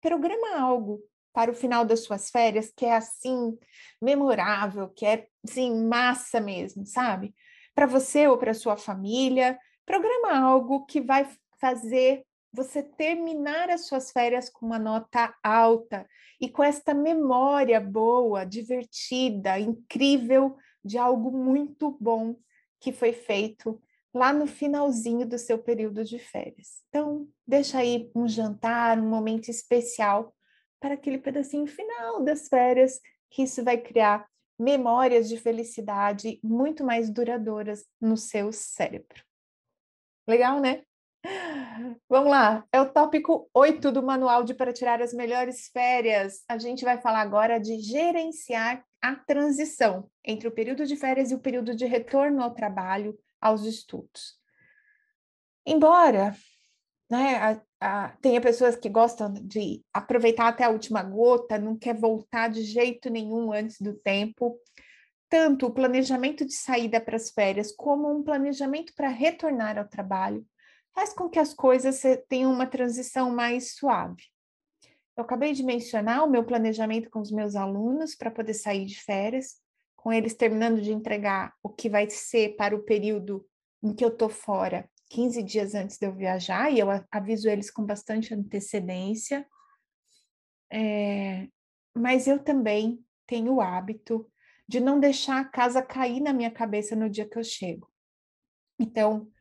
programa 0.02 0.60
algo 0.60 1.02
para 1.36 1.52
o 1.52 1.54
final 1.54 1.84
das 1.84 2.00
suas 2.00 2.30
férias 2.30 2.71
que 2.74 2.86
é 2.86 2.95
assim 2.95 3.60
memorável, 4.02 4.88
que 4.88 5.06
é 5.06 5.28
assim 5.43 5.86
massa 5.86 6.39
mesmo, 6.39 6.86
sabe? 6.86 7.36
Para 7.76 7.86
você 7.86 8.26
ou 8.26 8.38
para 8.38 8.54
sua 8.54 8.78
família, 8.78 9.60
programa 9.86 10.39
algo 10.39 10.86
que 10.86 11.02
vai 11.02 11.30
fazer 11.60 12.24
você 12.54 12.82
terminar 12.82 13.69
as 13.69 13.86
suas 13.86 14.12
férias 14.12 14.50
com 14.50 14.65
uma 14.65 14.80
nota 14.80 15.36
alta 15.43 16.08
e 16.39 16.48
com 16.48 16.63
esta 16.63 16.93
memória 16.93 17.82
boa, 17.82 18.45
divertida, 18.45 19.60
incrível 19.60 20.56
de 20.84 20.98
algo 20.98 21.38
muito 21.38 21.98
bom 22.00 22.38
que 22.80 22.93
foi 22.93 23.12
feito 23.12 23.82
lá 24.13 24.32
no 24.32 24.48
finalzinho 24.48 25.28
do 25.28 25.38
seu 25.38 25.58
período 25.58 26.06
de 26.06 26.17
férias. 26.17 26.82
Então, 26.88 27.28
deixa 27.45 27.80
aí 27.80 28.10
um 28.15 28.26
jantar, 28.26 28.98
um 28.98 29.10
momento 29.10 29.50
especial 29.50 30.34
para 30.80 30.96
aquele 30.96 31.18
pedacinho 31.18 31.68
final 31.68 32.24
das 32.24 32.48
férias, 32.48 33.00
que 33.30 33.44
isso 33.44 33.64
vai 33.64 33.78
criar 33.78 34.28
memórias 34.58 35.28
de 35.28 35.38
felicidade 35.38 36.40
muito 36.44 36.84
mais 36.84 37.10
duradouras 37.10 37.86
no 38.00 38.16
seu 38.16 38.52
cérebro. 38.52 39.24
Legal, 40.28 40.60
né? 40.60 40.84
Vamos 42.08 42.30
lá, 42.30 42.66
é 42.72 42.80
o 42.80 42.90
tópico 42.90 43.50
8 43.54 43.92
do 43.92 44.04
manual 44.04 44.44
de 44.44 44.54
para 44.54 44.72
tirar 44.72 45.02
as 45.02 45.14
melhores 45.14 45.68
férias. 45.70 46.44
A 46.48 46.58
gente 46.58 46.86
vai 46.86 47.00
falar 47.02 47.22
agora 47.22 47.60
de 47.60 47.80
gerenciar 47.80 48.86
a 49.02 49.16
transição 49.16 50.10
entre 50.24 50.48
o 50.48 50.52
período 50.52 50.86
de 50.86 50.96
férias 50.96 51.32
e 51.32 51.36
o 51.36 51.40
período 51.40 51.76
de 51.76 51.86
retorno 51.86 52.42
ao 52.42 52.54
trabalho, 52.54 53.18
aos 53.42 53.64
estudos. 53.64 54.40
Embora 55.66 56.36
né, 57.10 57.62
a, 57.86 58.06
a, 58.06 58.10
tenha 58.17 58.41
pessoas 58.41 58.76
que 58.76 58.89
gostam 58.89 59.32
de 59.34 59.84
aproveitar 59.93 60.48
até 60.48 60.63
a 60.63 60.69
última 60.69 61.04
gota, 61.04 61.60
não 61.60 61.78
quer 61.78 61.95
voltar 61.95 62.50
de 62.50 62.63
jeito 62.63 63.10
nenhum 63.10 63.52
antes 63.52 63.80
do 63.80 63.93
tempo, 63.93 64.60
tanto 65.30 65.67
o 65.67 65.71
planejamento 65.71 66.45
de 66.45 66.54
saída 66.54 67.00
para 67.00 67.15
as 67.15 67.30
férias 67.30 67.71
como 67.71 68.12
um 68.12 68.24
planejamento 68.24 68.93
para 68.95 69.10
retornar 69.10 69.78
ao 69.78 69.88
trabalho 69.88 70.45
faz 70.93 71.13
com 71.13 71.30
que 71.30 71.38
as 71.38 71.54
coisas 71.54 72.02
tenham 72.30 72.52
uma 72.52 72.65
transição 72.65 73.30
mais 73.30 73.76
suave. 73.76 74.24
Eu 75.17 75.24
acabei 75.24 75.54
de 75.54 75.63
mencionar 75.63 76.24
o 76.24 76.30
meu 76.30 76.43
planejamento 76.43 77.10
com 77.10 77.19
os 77.19 77.32
meus 77.32 77.56
alunos 77.56 78.15
para 78.15 78.32
poder 78.32 78.54
sair 78.54 78.86
de 78.86 79.02
férias, 79.02 79.58
com 79.95 80.12
eles 80.12 80.34
terminando 80.34 80.82
de 80.82 80.91
entregar 80.91 81.54
o 81.62 81.69
que 81.69 81.89
vai 81.89 82.10
ser 82.10 82.56
para 82.56 82.76
o 82.76 82.84
período 82.84 83.45
em 83.84 83.93
que 83.93 84.04
eu 84.04 84.10
estou 84.10 84.30
fora, 84.30 84.89
15 85.15 85.41
dias 85.43 85.73
antes 85.73 85.97
de 85.97 86.06
eu 86.06 86.13
viajar, 86.13 86.69
e 86.69 86.78
eu 86.78 86.88
aviso 87.10 87.47
eles 87.47 87.71
com 87.71 87.86
bastante 87.86 88.34
antecedência. 88.34 89.47
É, 90.69 91.47
mas 91.95 92.28
eu 92.28 92.38
também 92.38 92.99
tenho 93.25 93.54
o 93.54 93.62
hábito 93.62 94.30
de 94.67 94.82
não 94.82 94.99
deixar 94.99 95.39
a 95.39 95.45
casa 95.45 95.82
cair 95.82 96.19
na 96.19 96.34
minha 96.34 96.51
cabeça 96.51 96.97
no 96.97 97.10
dia 97.10 97.25
que 97.25 97.39
eu 97.39 97.45
chego. 97.45 97.89
Então, 98.78 99.32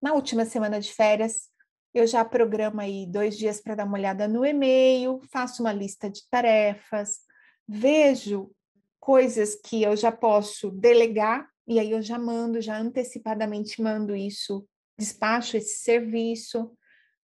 na 0.00 0.12
última 0.12 0.44
semana 0.44 0.78
de 0.78 0.92
férias, 0.92 1.50
eu 1.92 2.06
já 2.06 2.24
programo 2.24 2.80
aí 2.80 3.04
dois 3.04 3.36
dias 3.36 3.60
para 3.60 3.74
dar 3.74 3.86
uma 3.86 3.98
olhada 3.98 4.28
no 4.28 4.46
e-mail, 4.46 5.20
faço 5.32 5.64
uma 5.64 5.72
lista 5.72 6.08
de 6.08 6.20
tarefas, 6.30 7.22
vejo 7.66 8.52
coisas 9.00 9.56
que 9.56 9.82
eu 9.82 9.96
já 9.96 10.12
posso 10.12 10.70
delegar, 10.70 11.48
e 11.66 11.80
aí 11.80 11.90
eu 11.90 12.02
já 12.02 12.20
mando, 12.20 12.60
já 12.60 12.78
antecipadamente 12.78 13.82
mando 13.82 14.14
isso, 14.14 14.64
despacho 14.98 15.56
esse 15.56 15.82
serviço. 15.82 16.70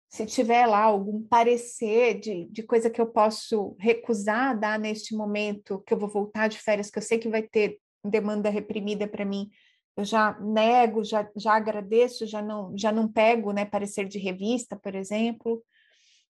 Se 0.09 0.25
tiver 0.25 0.65
lá 0.65 0.81
algum 0.81 1.21
parecer 1.21 2.19
de, 2.19 2.45
de 2.45 2.63
coisa 2.63 2.89
que 2.89 2.99
eu 2.99 3.07
posso 3.07 3.75
recusar 3.79 4.59
dar 4.59 4.79
neste 4.79 5.15
momento, 5.15 5.83
que 5.85 5.93
eu 5.93 5.99
vou 5.99 6.09
voltar 6.09 6.47
de 6.47 6.57
férias, 6.57 6.89
que 6.89 6.97
eu 6.97 7.03
sei 7.03 7.19
que 7.19 7.29
vai 7.29 7.43
ter 7.43 7.79
demanda 8.03 8.49
reprimida 8.49 9.07
para 9.07 9.25
mim, 9.25 9.49
eu 9.95 10.05
já 10.05 10.39
nego, 10.39 11.03
já, 11.03 11.29
já 11.35 11.53
agradeço, 11.53 12.25
já 12.25 12.41
não, 12.41 12.75
já 12.77 12.91
não 12.91 13.11
pego, 13.11 13.51
né, 13.51 13.65
parecer 13.65 14.07
de 14.07 14.17
revista, 14.17 14.75
por 14.75 14.95
exemplo. 14.95 15.63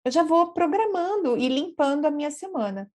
Eu 0.04 0.12
já 0.12 0.24
vou 0.24 0.54
programando 0.54 1.38
e 1.38 1.48
limpando 1.48 2.06
a 2.06 2.12
minha 2.12 2.32
semana. 2.32 2.92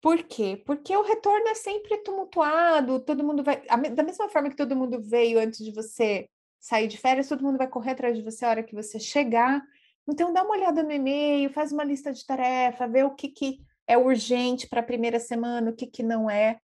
Por 0.00 0.22
quê? 0.22 0.62
Porque 0.66 0.96
o 0.96 1.02
retorno 1.02 1.48
é 1.48 1.54
sempre 1.54 1.98
tumultuado, 1.98 3.00
todo 3.00 3.24
mundo 3.24 3.42
vai. 3.42 3.62
Da 3.94 4.02
mesma 4.02 4.28
forma 4.28 4.50
que 4.50 4.56
todo 4.56 4.76
mundo 4.76 5.00
veio 5.02 5.38
antes 5.38 5.64
de 5.64 5.72
você 5.72 6.28
sair 6.64 6.88
de 6.88 6.96
férias, 6.96 7.28
todo 7.28 7.44
mundo 7.44 7.58
vai 7.58 7.68
correr 7.68 7.90
atrás 7.90 8.16
de 8.16 8.22
você 8.22 8.42
a 8.42 8.48
hora 8.48 8.62
que 8.62 8.74
você 8.74 8.98
chegar. 8.98 9.62
Então, 10.08 10.32
dá 10.32 10.42
uma 10.42 10.56
olhada 10.56 10.82
no 10.82 10.90
e-mail, 10.90 11.52
faz 11.52 11.72
uma 11.72 11.84
lista 11.84 12.10
de 12.10 12.24
tarefa, 12.24 12.88
vê 12.88 13.04
o 13.04 13.14
que, 13.14 13.28
que 13.28 13.58
é 13.86 13.98
urgente 13.98 14.66
para 14.66 14.80
a 14.80 14.84
primeira 14.84 15.20
semana, 15.20 15.70
o 15.70 15.76
que, 15.76 15.86
que 15.86 16.02
não 16.02 16.30
é 16.30 16.58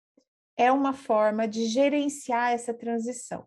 é 0.56 0.70
uma 0.70 0.92
forma 0.92 1.48
de 1.48 1.66
gerenciar 1.66 2.52
essa 2.52 2.74
transição. 2.74 3.46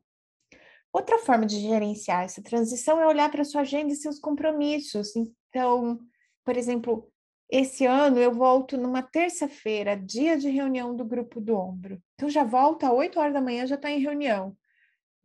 Outra 0.91 1.19
forma 1.19 1.45
de 1.45 1.59
gerenciar 1.59 2.23
essa 2.23 2.41
transição 2.41 2.99
é 2.99 3.07
olhar 3.07 3.29
para 3.31 3.43
sua 3.43 3.61
agenda 3.61 3.91
e 3.91 3.95
seus 3.95 4.19
compromissos. 4.19 5.15
Então, 5.15 5.99
por 6.43 6.55
exemplo, 6.55 7.11
esse 7.49 7.85
ano 7.85 8.17
eu 8.17 8.31
volto 8.31 8.77
numa 8.77 9.03
terça-feira, 9.03 9.95
dia 9.95 10.37
de 10.37 10.49
reunião 10.49 10.95
do 10.95 11.05
grupo 11.05 11.39
do 11.39 11.55
ombro. 11.55 12.01
Então 12.15 12.29
já 12.29 12.43
volto 12.43 12.83
às 12.83 12.91
8 12.91 13.19
horas 13.19 13.33
da 13.33 13.41
manhã, 13.41 13.67
já 13.67 13.75
está 13.75 13.91
em 13.91 13.99
reunião. 13.99 14.55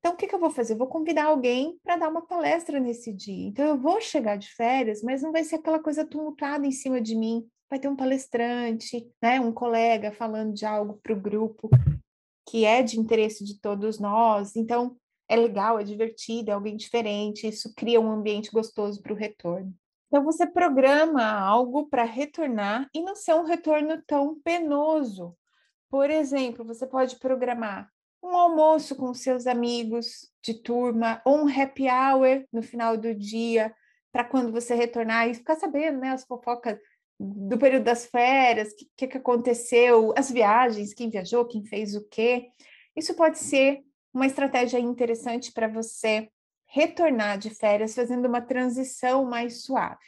Então, 0.09 0.15
o 0.15 0.19
que, 0.19 0.27
que 0.27 0.35
eu 0.35 0.41
vou 0.41 0.49
fazer? 0.49 0.73
Eu 0.73 0.79
vou 0.79 0.87
convidar 0.87 1.27
alguém 1.27 1.79
para 1.85 1.99
dar 1.99 2.09
uma 2.09 2.23
palestra 2.23 2.81
nesse 2.81 3.13
dia. 3.13 3.47
Então, 3.47 3.67
eu 3.67 3.77
vou 3.77 4.01
chegar 4.01 4.39
de 4.39 4.49
férias, 4.55 5.03
mas 5.03 5.21
não 5.21 5.31
vai 5.31 5.45
ser 5.45 5.57
aquela 5.57 5.79
coisa 5.79 6.03
tumultuada 6.03 6.67
em 6.67 6.71
cima 6.71 6.99
de 6.99 7.15
mim 7.15 7.47
vai 7.69 7.79
ter 7.79 7.89
um 7.89 7.95
palestrante, 7.95 9.07
né, 9.21 9.39
um 9.39 9.53
colega 9.53 10.11
falando 10.11 10.55
de 10.55 10.65
algo 10.65 10.99
para 11.03 11.13
o 11.13 11.21
grupo 11.21 11.69
que 12.49 12.65
é 12.65 12.83
de 12.83 12.99
interesse 12.99 13.45
de 13.45 13.61
todos 13.61 13.99
nós. 13.99 14.57
Então, 14.57 14.97
é 15.29 15.37
legal, 15.37 15.79
é 15.79 15.85
divertido, 15.85 16.51
é 16.51 16.55
alguém 16.55 16.75
diferente, 16.75 17.47
isso 17.47 17.75
cria 17.75 18.01
um 18.01 18.11
ambiente 18.11 18.51
gostoso 18.51 19.03
para 19.03 19.13
o 19.13 19.17
retorno. 19.17 19.75
Então, 20.07 20.25
você 20.25 20.47
programa 20.47 21.23
algo 21.23 21.87
para 21.87 22.05
retornar 22.05 22.89
e 22.95 23.03
não 23.03 23.15
ser 23.15 23.35
um 23.35 23.45
retorno 23.45 24.03
tão 24.07 24.41
penoso. 24.41 25.37
Por 25.91 26.09
exemplo, 26.09 26.65
você 26.65 26.87
pode 26.87 27.17
programar 27.19 27.91
um 28.23 28.37
almoço 28.37 28.97
com 28.97 29.13
seus 29.15 29.47
amigos 29.47 30.31
de 30.43 30.55
turma 30.55 31.23
ou 31.25 31.39
um 31.39 31.49
happy 31.49 31.89
hour 31.89 32.45
no 32.53 32.63
final 32.63 32.97
do 32.97 33.15
dia 33.15 33.75
para 34.13 34.25
quando 34.25 34.53
você 34.53 34.75
retornar 34.75 35.29
e 35.29 35.35
ficar 35.35 35.57
sabendo 35.57 35.99
né, 35.99 36.11
as 36.11 36.25
fofocas 36.25 36.79
do 37.21 37.59
período 37.59 37.85
das 37.85 38.07
férias, 38.07 38.73
o 38.73 38.77
que, 38.97 39.07
que 39.07 39.19
aconteceu, 39.19 40.15
as 40.17 40.31
viagens, 40.31 40.95
quem 40.95 41.11
viajou, 41.11 41.45
quem 41.45 41.65
fez 41.65 41.95
o 41.97 42.07
quê. 42.09 42.49
Isso 42.97 43.15
pode 43.15 43.39
ser 43.39 43.83
uma 44.15 44.27
estratégia 44.27 44.79
interessante 44.79 45.53
para 45.53 45.69
você 45.69 46.31
retornar 46.67 47.39
de 47.39 47.51
férias 47.51 47.95
fazendo 47.95 48.27
uma 48.27 48.41
transição 48.41 49.25
mais 49.25 49.65
suave, 49.65 50.05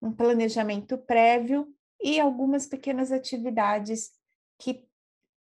um 0.00 0.12
planejamento 0.12 0.96
prévio 0.96 1.66
e 2.00 2.18
algumas 2.20 2.66
pequenas 2.66 3.12
atividades 3.12 4.10
que 4.58 4.86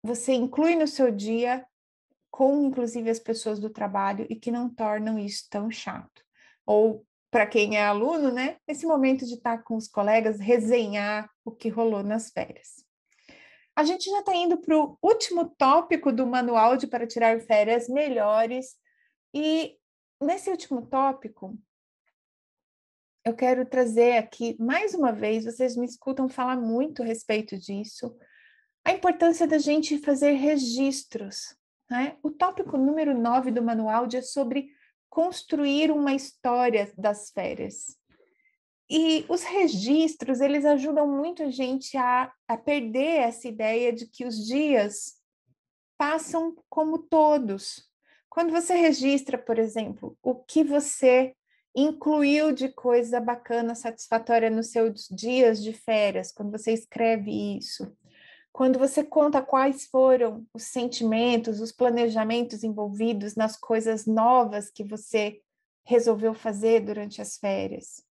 você 0.02 0.34
inclui 0.34 0.76
no 0.76 0.88
seu 0.88 1.12
dia 1.12 1.65
com 2.34 2.65
inclusive 2.65 3.12
as 3.12 3.19
pessoas 3.19 3.60
do 3.60 3.69
trabalho 3.69 4.26
e 4.28 4.36
que 4.36 4.50
não 4.50 4.67
tornam 4.67 5.19
isso 5.19 5.46
tão 5.52 5.69
chato. 5.69 6.26
Ou 6.65 7.06
para 7.30 7.46
quem 7.46 7.78
é 7.78 7.86
aluno, 7.86 8.32
né? 8.32 8.58
Esse 8.67 8.88
momento 8.88 9.24
de 9.24 9.36
estar 9.36 9.60
com 9.60 9.76
os 9.76 9.88
colegas, 9.88 10.39
resenhar 10.39 11.30
o 11.46 11.52
que 11.52 11.69
rolou 11.69 12.02
nas 12.02 12.32
férias. 12.32 12.84
A 13.76 13.84
gente 13.84 14.10
já 14.10 14.22
está 14.22 14.34
indo 14.34 14.58
para 14.58 14.76
o 14.76 14.98
último 15.00 15.48
tópico 15.56 16.12
do 16.12 16.26
manual 16.26 16.76
de 16.76 16.88
para 16.88 17.06
tirar 17.06 17.39
férias 17.39 17.88
melhores. 17.88 18.78
E 19.32 19.78
nesse 20.19 20.50
último 20.50 20.88
tópico, 20.88 21.56
eu 23.24 23.36
quero 23.36 23.63
trazer 23.63 24.17
aqui, 24.17 24.58
mais 24.60 24.96
uma 24.96 25.12
vez, 25.12 25.46
vocês 25.46 25.78
me 25.78 25.86
escutam 25.86 26.28
falar 26.28 26.58
muito 26.58 27.04
a 27.04 27.06
respeito 27.06 27.60
disso, 27.60 28.17
a 28.84 28.91
importância 28.91 29.46
da 29.46 29.60
gente 29.60 30.00
fazer 30.00 30.32
registros. 30.32 31.56
Né? 31.93 32.17
O 32.23 32.32
tópico 32.32 32.75
número 32.75 33.15
9 33.15 33.51
do 33.51 33.62
manual 33.62 34.08
é 34.12 34.21
sobre 34.23 34.71
construir 35.12 35.91
uma 35.91 36.15
história 36.15 36.91
das 36.97 37.29
férias. 37.29 37.95
E 38.89 39.23
os 39.29 39.43
registros, 39.43 40.41
eles 40.41 40.65
ajudam 40.65 41.08
muito 41.08 41.43
a 41.43 41.51
gente 41.51 41.95
a, 41.95 42.34
a 42.47 42.58
perder 42.58 43.19
essa 43.19 43.47
ideia 43.47 43.93
de 43.93 44.08
que 44.08 44.25
os 44.25 44.43
dias 44.43 45.21
passam 45.95 46.56
como 46.67 46.97
todos. 46.97 47.88
Quando 48.27 48.49
você 48.49 48.73
registra, 48.73 49.38
por 49.38 49.60
exemplo, 49.60 50.17
o 50.23 50.34
que 50.34 50.63
você 50.63 51.36
incluiu 51.75 52.51
de 52.51 52.69
coisa 52.69 53.19
bacana, 53.19 53.75
satisfatória 53.75 54.49
nos 54.49 54.71
seus 54.71 55.08
dias 55.12 55.62
de 55.62 55.73
férias, 55.73 56.32
quando 56.32 56.49
você 56.49 56.73
escreve 56.73 57.56
isso, 57.56 57.95
quando 58.54 58.78
você 58.78 59.04
conta 59.04 59.42
quais 59.42 59.88
foram 59.88 60.46
os 60.54 60.63
sentimentos, 60.66 61.60
os 61.60 61.72
planejamentos 61.72 62.63
envolvidos 62.63 63.36
nas 63.36 63.58
coisas 63.58 64.06
novas 64.06 64.70
que 64.70 64.84
você 64.84 65.42
resolveu 65.84 66.36
fazer 66.36 66.82
durante 66.82 67.20
as 67.20 67.36
férias, 67.36 68.06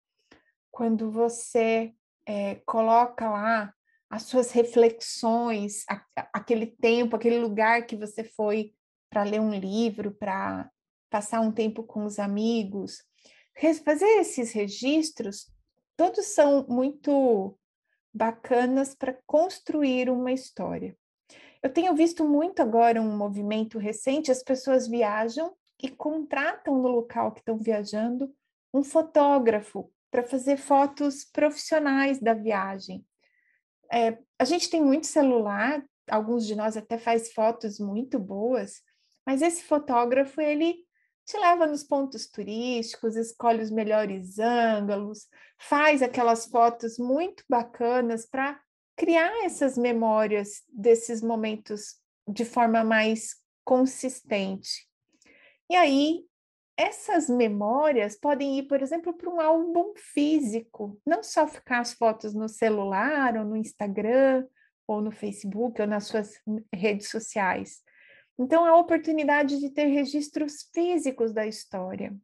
quando 0.73 1.11
você 1.11 1.93
é, 2.27 2.55
coloca 2.65 3.29
lá 3.29 3.75
as 4.09 4.23
suas 4.23 4.51
reflexões, 4.51 5.85
a, 5.89 6.03
aquele 6.33 6.67
tempo, 6.67 7.15
aquele 7.15 7.39
lugar 7.39 7.87
que 7.87 7.95
você 7.95 8.25
foi 8.25 8.73
para 9.11 9.25
ler 9.25 9.41
um 9.41 9.53
livro, 9.53 10.11
para 10.11 10.71
passar 11.11 11.43
um 11.43 11.53
tempo 11.53 11.83
com 11.83 12.07
os 12.07 12.19
amigos, 12.19 13.05
fazer 13.85 14.09
esses 14.21 14.53
registros, 14.53 15.53
todos 15.97 16.25
são 16.27 16.67
muito 16.67 17.59
bacanas 18.13 18.95
para 18.95 19.17
construir 19.27 20.11
uma 20.11 20.33
história. 20.33 20.97
Eu 21.63 21.73
tenho 21.73 21.95
visto 21.95 22.25
muito 22.25 22.61
agora 22.61 23.01
um 23.01 23.17
movimento 23.17 23.79
recente, 23.79 24.31
as 24.31 24.43
pessoas 24.43 24.89
viajam 24.89 25.55
e 25.83 25.89
contratam 25.89 26.79
no 26.81 26.89
local 26.89 27.33
que 27.33 27.41
estão 27.41 27.57
viajando 27.59 28.33
um 28.73 28.83
fotógrafo 28.83 29.91
para 30.11 30.23
fazer 30.23 30.57
fotos 30.57 31.25
profissionais 31.25 32.21
da 32.21 32.35
viagem. 32.35 33.05
É, 33.93 34.19
a 34.39 34.45
gente 34.45 34.71
tem 34.71 34.83
muito 34.83 35.07
celular, 35.07 35.85
alguns 36.09 36.47
de 36.47 36.55
nós 36.55 36.77
até 36.77 36.99
faz 36.99 37.33
fotos 37.33 37.79
muito 37.79 38.19
boas, 38.19 38.83
mas 39.27 39.43
esse 39.43 39.63
fotógrafo 39.63 40.41
ele 40.41 40.85
te 41.31 41.39
leva 41.39 41.65
nos 41.65 41.85
pontos 41.85 42.27
turísticos, 42.27 43.15
escolhe 43.15 43.63
os 43.63 43.71
melhores 43.71 44.41
ângulos, 44.41 45.29
faz 45.57 46.03
aquelas 46.03 46.47
fotos 46.47 46.99
muito 46.99 47.45
bacanas 47.49 48.27
para 48.27 48.61
criar 48.97 49.45
essas 49.45 49.79
memórias 49.79 50.63
desses 50.69 51.23
momentos 51.23 52.01
de 52.29 52.45
forma 52.45 52.83
mais 52.83 53.37
consistente. 53.65 54.89
E 55.71 55.77
aí, 55.77 56.25
essas 56.77 57.29
memórias 57.29 58.19
podem 58.19 58.59
ir, 58.59 58.65
por 58.65 58.83
exemplo, 58.83 59.13
para 59.17 59.31
um 59.31 59.41
álbum 59.41 59.93
físico, 59.97 61.01
não 61.07 61.23
só 61.23 61.47
ficar 61.47 61.79
as 61.79 61.93
fotos 61.93 62.35
no 62.35 62.49
celular 62.49 63.37
ou 63.37 63.45
no 63.45 63.57
Instagram 63.57 64.49
ou 64.85 65.01
no 65.01 65.13
Facebook 65.13 65.81
ou 65.81 65.87
nas 65.87 66.07
suas 66.07 66.41
redes 66.75 67.09
sociais. 67.09 67.83
Então, 68.43 68.65
a 68.65 68.75
oportunidade 68.75 69.61
de 69.61 69.69
ter 69.69 69.85
registros 69.85 70.67
físicos 70.73 71.31
da 71.31 71.47
história. 71.47 72.17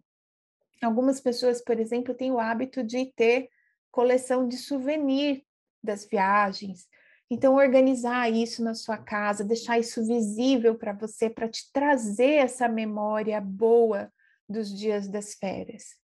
Algumas 0.82 1.20
pessoas, 1.20 1.62
por 1.62 1.78
exemplo, 1.78 2.14
têm 2.14 2.32
o 2.32 2.40
hábito 2.40 2.82
de 2.82 3.12
ter 3.14 3.50
coleção 3.90 4.48
de 4.48 4.56
souvenir 4.56 5.44
das 5.84 6.06
viagens. 6.06 6.88
Então, 7.30 7.56
organizar 7.56 8.32
isso 8.32 8.64
na 8.64 8.72
sua 8.72 8.96
casa, 8.96 9.44
deixar 9.44 9.78
isso 9.78 10.02
visível 10.06 10.74
para 10.74 10.94
você, 10.94 11.28
para 11.28 11.50
te 11.50 11.70
trazer 11.70 12.36
essa 12.36 12.66
memória 12.66 13.38
boa 13.38 14.10
dos 14.48 14.74
dias 14.74 15.06
das 15.08 15.34
férias. 15.34 15.96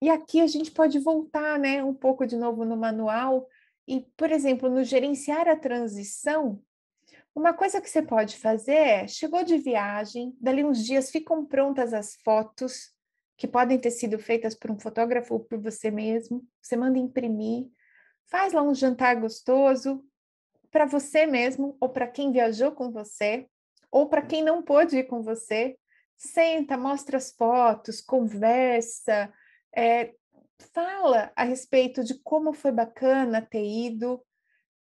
E 0.00 0.08
aqui 0.08 0.40
a 0.40 0.46
gente 0.46 0.70
pode 0.70 0.98
voltar, 0.98 1.58
né, 1.58 1.84
um 1.84 1.92
pouco 1.92 2.26
de 2.26 2.36
novo 2.36 2.64
no 2.64 2.76
manual 2.76 3.46
e, 3.86 4.00
por 4.16 4.32
exemplo, 4.32 4.70
no 4.70 4.82
gerenciar 4.82 5.46
a 5.46 5.56
transição, 5.56 6.58
uma 7.36 7.52
coisa 7.52 7.82
que 7.82 7.90
você 7.90 8.00
pode 8.00 8.38
fazer 8.38 8.72
é, 8.72 9.06
chegou 9.06 9.44
de 9.44 9.58
viagem, 9.58 10.34
dali 10.40 10.64
uns 10.64 10.82
dias 10.82 11.10
ficam 11.10 11.44
prontas 11.44 11.92
as 11.92 12.16
fotos 12.24 12.90
que 13.36 13.46
podem 13.46 13.78
ter 13.78 13.90
sido 13.90 14.18
feitas 14.18 14.54
por 14.54 14.70
um 14.70 14.78
fotógrafo 14.78 15.34
ou 15.34 15.40
por 15.40 15.58
você 15.60 15.90
mesmo, 15.90 16.42
você 16.62 16.74
manda 16.74 16.98
imprimir, 16.98 17.68
faz 18.30 18.54
lá 18.54 18.62
um 18.62 18.74
jantar 18.74 19.16
gostoso 19.16 20.02
para 20.70 20.86
você 20.86 21.26
mesmo 21.26 21.76
ou 21.78 21.90
para 21.90 22.08
quem 22.08 22.32
viajou 22.32 22.72
com 22.72 22.90
você 22.90 23.46
ou 23.90 24.08
para 24.08 24.22
quem 24.22 24.42
não 24.42 24.62
pôde 24.62 24.96
ir 24.96 25.04
com 25.04 25.22
você. 25.22 25.76
Senta, 26.16 26.78
mostra 26.78 27.18
as 27.18 27.30
fotos, 27.32 28.00
conversa, 28.00 29.30
é, 29.76 30.14
fala 30.72 31.30
a 31.36 31.44
respeito 31.44 32.02
de 32.02 32.18
como 32.22 32.54
foi 32.54 32.72
bacana 32.72 33.42
ter 33.42 33.62
ido. 33.62 34.24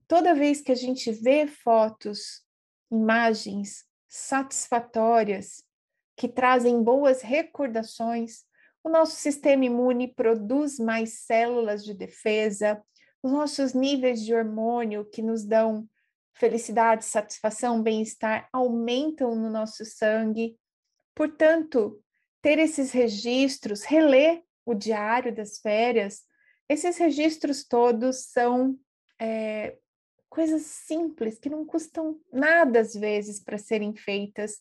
Toda 0.07 0.35
vez 0.35 0.61
que 0.61 0.71
a 0.71 0.75
gente 0.75 1.11
vê 1.11 1.47
fotos, 1.47 2.43
imagens 2.91 3.83
satisfatórias 4.07 5.63
que 6.15 6.27
trazem 6.27 6.83
boas 6.83 7.21
recordações, 7.21 8.43
o 8.83 8.89
nosso 8.89 9.15
sistema 9.15 9.65
imune 9.65 10.07
produz 10.07 10.77
mais 10.77 11.25
células 11.25 11.83
de 11.83 11.93
defesa, 11.93 12.81
os 13.23 13.31
nossos 13.31 13.73
níveis 13.73 14.21
de 14.21 14.33
hormônio 14.33 15.03
que 15.05 15.21
nos 15.21 15.43
dão 15.43 15.89
felicidade, 16.35 17.03
satisfação, 17.03 17.81
bem-estar 17.81 18.47
aumentam 18.53 19.35
no 19.35 19.49
nosso 19.49 19.83
sangue. 19.83 20.55
Portanto, 21.15 21.99
ter 22.41 22.59
esses 22.59 22.91
registros, 22.91 23.83
reler 23.83 24.43
o 24.63 24.75
diário 24.75 25.33
das 25.33 25.57
férias, 25.57 26.21
esses 26.69 26.97
registros 26.97 27.65
todos 27.65 28.25
são 28.31 28.77
é, 29.19 29.77
coisas 30.35 30.63
simples 30.63 31.39
que 31.39 31.49
não 31.49 31.65
custam 31.65 32.19
nada 32.29 32.81
às 32.81 32.93
vezes 32.93 33.39
para 33.39 33.57
serem 33.57 33.95
feitas 33.95 34.59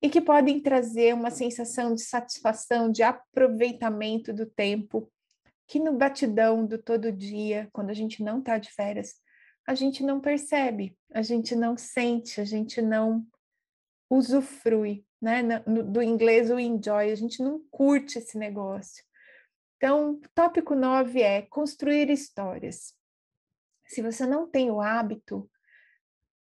e 0.00 0.08
que 0.08 0.18
podem 0.18 0.58
trazer 0.58 1.12
uma 1.12 1.30
sensação 1.30 1.94
de 1.94 2.00
satisfação, 2.00 2.90
de 2.90 3.02
aproveitamento 3.02 4.32
do 4.32 4.46
tempo 4.46 5.12
que 5.68 5.78
no 5.78 5.92
batidão 5.92 6.64
do 6.64 6.78
todo 6.78 7.12
dia, 7.12 7.68
quando 7.70 7.90
a 7.90 7.94
gente 7.94 8.24
não 8.24 8.38
está 8.38 8.56
de 8.56 8.72
férias, 8.72 9.16
a 9.68 9.74
gente 9.74 10.02
não 10.02 10.22
percebe, 10.22 10.96
a 11.12 11.20
gente 11.20 11.54
não 11.54 11.76
sente, 11.76 12.40
a 12.40 12.44
gente 12.44 12.80
não 12.80 13.24
usufrui, 14.08 15.04
né? 15.20 15.42
No, 15.42 15.84
do 15.84 16.02
inglês 16.02 16.50
o 16.50 16.58
enjoy, 16.58 17.12
a 17.12 17.14
gente 17.14 17.42
não 17.42 17.60
curte 17.70 18.18
esse 18.18 18.38
negócio. 18.38 19.04
Então, 19.76 20.18
tópico 20.34 20.74
9 20.74 21.20
é 21.20 21.42
construir 21.42 22.08
histórias. 22.08 22.98
Se 23.90 24.00
você 24.02 24.24
não 24.24 24.46
tem 24.46 24.70
o 24.70 24.80
hábito, 24.80 25.50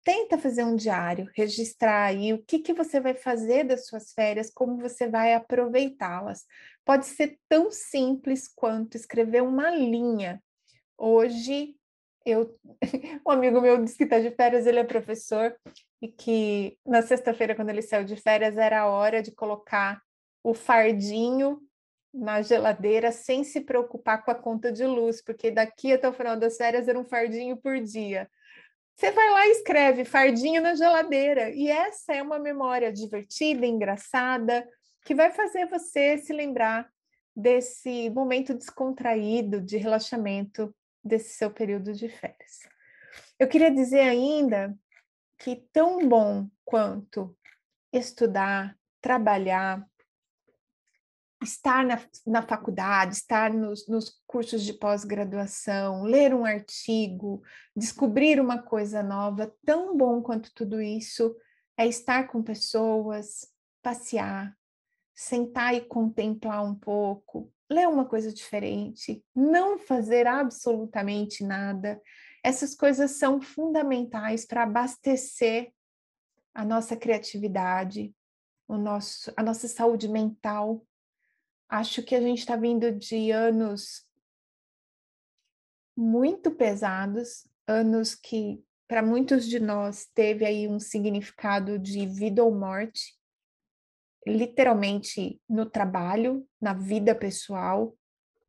tenta 0.03 0.37
fazer 0.37 0.63
um 0.63 0.75
diário, 0.75 1.27
registrar 1.35 2.05
aí 2.05 2.31
o 2.31 2.43
que, 2.43 2.59
que 2.59 2.73
você 2.73 2.99
vai 2.99 3.15
fazer 3.15 3.63
das 3.63 3.87
suas 3.87 4.13
férias, 4.13 4.51
como 4.53 4.77
você 4.77 5.07
vai 5.07 5.33
aproveitá-las. 5.33 6.45
Pode 6.85 7.07
ser 7.07 7.39
tão 7.49 7.71
simples 7.71 8.47
quanto 8.47 8.95
escrever 8.95 9.41
uma 9.41 9.71
linha. 9.71 10.39
Hoje, 10.95 11.75
eu, 12.23 12.55
um 13.25 13.31
amigo 13.31 13.59
meu 13.59 13.83
disse 13.83 13.97
que 13.97 14.03
está 14.03 14.19
de 14.19 14.29
férias, 14.29 14.67
ele 14.67 14.77
é 14.77 14.83
professor, 14.83 15.57
e 15.99 16.07
que 16.07 16.77
na 16.85 17.01
sexta-feira, 17.01 17.55
quando 17.55 17.69
ele 17.69 17.81
saiu 17.81 18.05
de 18.05 18.15
férias, 18.15 18.57
era 18.57 18.81
a 18.81 18.87
hora 18.87 19.23
de 19.23 19.31
colocar 19.31 19.99
o 20.43 20.53
fardinho 20.53 21.59
na 22.13 22.41
geladeira 22.41 23.11
sem 23.11 23.43
se 23.43 23.61
preocupar 23.61 24.23
com 24.23 24.31
a 24.31 24.35
conta 24.35 24.71
de 24.71 24.85
luz, 24.85 25.21
porque 25.21 25.51
daqui 25.51 25.93
até 25.93 26.07
o 26.07 26.13
final 26.13 26.37
das 26.37 26.57
férias 26.57 26.87
era 26.87 26.99
um 26.99 27.05
fardinho 27.05 27.57
por 27.57 27.79
dia. 27.79 28.29
Você 28.95 29.11
vai 29.11 29.29
lá 29.29 29.47
e 29.47 29.51
escreve 29.51 30.03
fardinho 30.03 30.61
na 30.61 30.75
geladeira, 30.75 31.49
e 31.51 31.69
essa 31.69 32.13
é 32.13 32.21
uma 32.21 32.37
memória 32.37 32.91
divertida, 32.91 33.65
engraçada, 33.65 34.67
que 35.05 35.15
vai 35.15 35.31
fazer 35.31 35.67
você 35.67 36.17
se 36.17 36.33
lembrar 36.33 36.89
desse 37.35 38.09
momento 38.09 38.53
descontraído 38.53 39.61
de 39.61 39.77
relaxamento 39.77 40.75
desse 41.01 41.37
seu 41.37 41.49
período 41.49 41.93
de 41.93 42.09
férias. 42.09 42.59
Eu 43.39 43.47
queria 43.47 43.71
dizer 43.71 44.01
ainda 44.01 44.77
que 45.37 45.63
tão 45.71 46.05
bom 46.07 46.49
quanto 46.65 47.33
estudar, 47.93 48.77
trabalhar, 49.01 49.88
estar 51.41 51.85
na, 51.85 51.99
na 52.27 52.41
faculdade, 52.41 53.15
estar 53.15 53.53
nos, 53.53 53.87
nos 53.87 54.21
cursos 54.27 54.63
de 54.63 54.73
pós-graduação, 54.73 56.03
ler 56.03 56.33
um 56.33 56.43
artigo, 56.43 57.41
descobrir 57.75 58.39
uma 58.39 58.61
coisa 58.61 59.01
nova, 59.01 59.53
tão 59.65 59.95
bom 59.95 60.21
quanto 60.21 60.53
tudo 60.53 60.81
isso 60.81 61.35
é 61.77 61.87
estar 61.87 62.27
com 62.27 62.43
pessoas, 62.43 63.47
passear, 63.81 64.53
sentar 65.15 65.73
e 65.73 65.81
contemplar 65.81 66.63
um 66.63 66.75
pouco, 66.75 67.51
ler 67.69 67.87
uma 67.87 68.05
coisa 68.05 68.33
diferente, 68.33 69.23
não 69.33 69.79
fazer 69.79 70.27
absolutamente 70.27 71.43
nada. 71.43 72.01
Essas 72.43 72.75
coisas 72.75 73.11
são 73.11 73.41
fundamentais 73.41 74.45
para 74.45 74.63
abastecer 74.63 75.71
a 76.53 76.65
nossa 76.65 76.97
criatividade, 76.97 78.13
o 78.67 78.77
nosso, 78.77 79.31
a 79.37 79.43
nossa 79.43 79.67
saúde 79.67 80.09
mental, 80.09 80.85
Acho 81.69 82.01
que 82.01 82.15
a 82.15 82.21
gente 82.21 82.39
está 82.39 82.55
vindo 82.55 82.91
de 82.91 83.29
anos 83.29 84.03
muito 85.95 86.49
pesados, 86.49 87.47
anos 87.67 88.15
que 88.15 88.63
para 88.87 89.03
muitos 89.03 89.47
de 89.47 89.59
nós 89.59 90.07
teve 90.15 90.45
aí 90.45 90.67
um 90.67 90.79
significado 90.79 91.77
de 91.77 92.07
vida 92.07 92.43
ou 92.43 92.51
morte, 92.51 93.15
literalmente 94.25 95.39
no 95.47 95.63
trabalho, 95.63 96.43
na 96.59 96.73
vida 96.73 97.13
pessoal, 97.13 97.95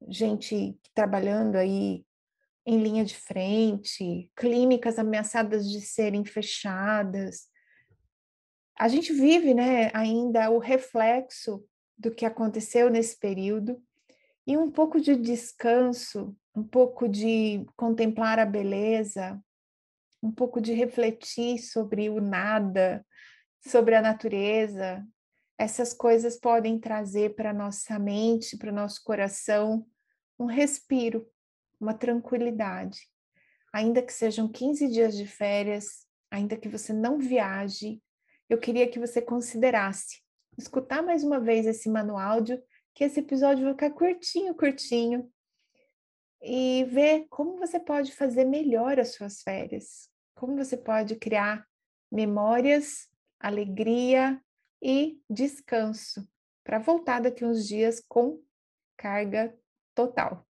gente 0.09 0.79
trabalhando 0.95 1.57
aí 1.57 2.07
em 2.65 2.83
linha 2.83 3.05
de 3.05 3.15
frente, 3.15 4.31
clínicas 4.35 4.99
ameaçadas 4.99 5.69
de 5.71 5.83
serem 5.83 6.25
fechadas. 6.25 7.49
A 8.79 8.89
gente 8.89 9.13
vive, 9.13 9.53
né, 9.53 9.91
ainda 9.93 10.51
o 10.51 10.59
reflexo 10.59 11.63
do 12.01 12.11
que 12.11 12.25
aconteceu 12.25 12.89
nesse 12.89 13.19
período 13.19 13.81
e 14.47 14.57
um 14.57 14.71
pouco 14.71 14.99
de 14.99 15.15
descanso, 15.15 16.35
um 16.57 16.65
pouco 16.65 17.07
de 17.07 17.65
contemplar 17.77 18.39
a 18.39 18.47
beleza, 18.47 19.39
um 20.23 20.33
pouco 20.33 20.63
de 20.63 20.73
refletir 20.73 21.59
sobre 21.59 22.09
o 22.09 22.19
nada, 22.19 23.07
sobre 23.61 23.95
a 23.95 24.01
natureza. 24.01 25.07
Essas 25.59 25.93
coisas 25.93 26.41
podem 26.41 26.81
trazer 26.81 27.35
para 27.35 27.53
nossa 27.53 27.99
mente, 27.99 28.57
para 28.57 28.73
o 28.73 28.75
nosso 28.75 29.05
coração, 29.05 29.87
um 30.39 30.47
respiro, 30.47 31.29
uma 31.79 31.93
tranquilidade. 31.93 33.01
Ainda 33.75 34.01
que 34.01 34.13
sejam 34.13 34.49
15 34.49 34.89
dias 34.89 35.15
de 35.15 35.27
férias, 35.27 36.07
ainda 36.31 36.57
que 36.57 36.69
você 36.69 36.95
não 36.95 37.19
viaje, 37.19 38.03
eu 38.49 38.59
queria 38.59 38.89
que 38.89 38.99
você 38.99 39.21
considerasse 39.21 40.23
escutar 40.61 41.03
mais 41.03 41.25
uma 41.25 41.41
vez 41.41 41.67
esse 41.67 41.89
manual, 41.89 42.43
que 42.95 43.05
esse 43.05 43.21
episódio 43.21 43.65
vai 43.65 43.73
ficar 43.73 43.91
curtinho, 43.91 44.55
curtinho, 44.55 45.31
e 46.43 46.85
ver 46.85 47.27
como 47.29 47.59
você 47.59 47.79
pode 47.79 48.13
fazer 48.13 48.45
melhor 48.45 48.99
as 48.99 49.15
suas 49.15 49.43
férias, 49.43 50.09
como 50.35 50.57
você 50.57 50.77
pode 50.77 51.17
criar 51.17 51.67
memórias, 52.11 53.09
alegria 53.39 54.41
e 54.83 55.21
descanso 55.29 56.27
para 56.65 56.79
voltar 56.79 57.21
daqui 57.21 57.45
uns 57.45 57.67
dias 57.67 58.03
com 58.09 58.41
carga 58.97 59.55
total. 59.95 60.47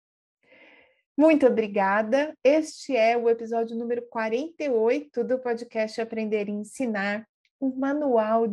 Muito 1.17 1.47
obrigada. 1.47 2.37
Este 2.43 2.95
é 2.95 3.17
o 3.17 3.29
episódio 3.29 3.75
número 3.75 4.07
48 4.07 5.23
do 5.23 5.39
podcast 5.39 5.99
Aprender 5.99 6.47
e 6.47 6.51
Ensinar, 6.51 7.27
um 7.59 7.75
manual 7.75 8.47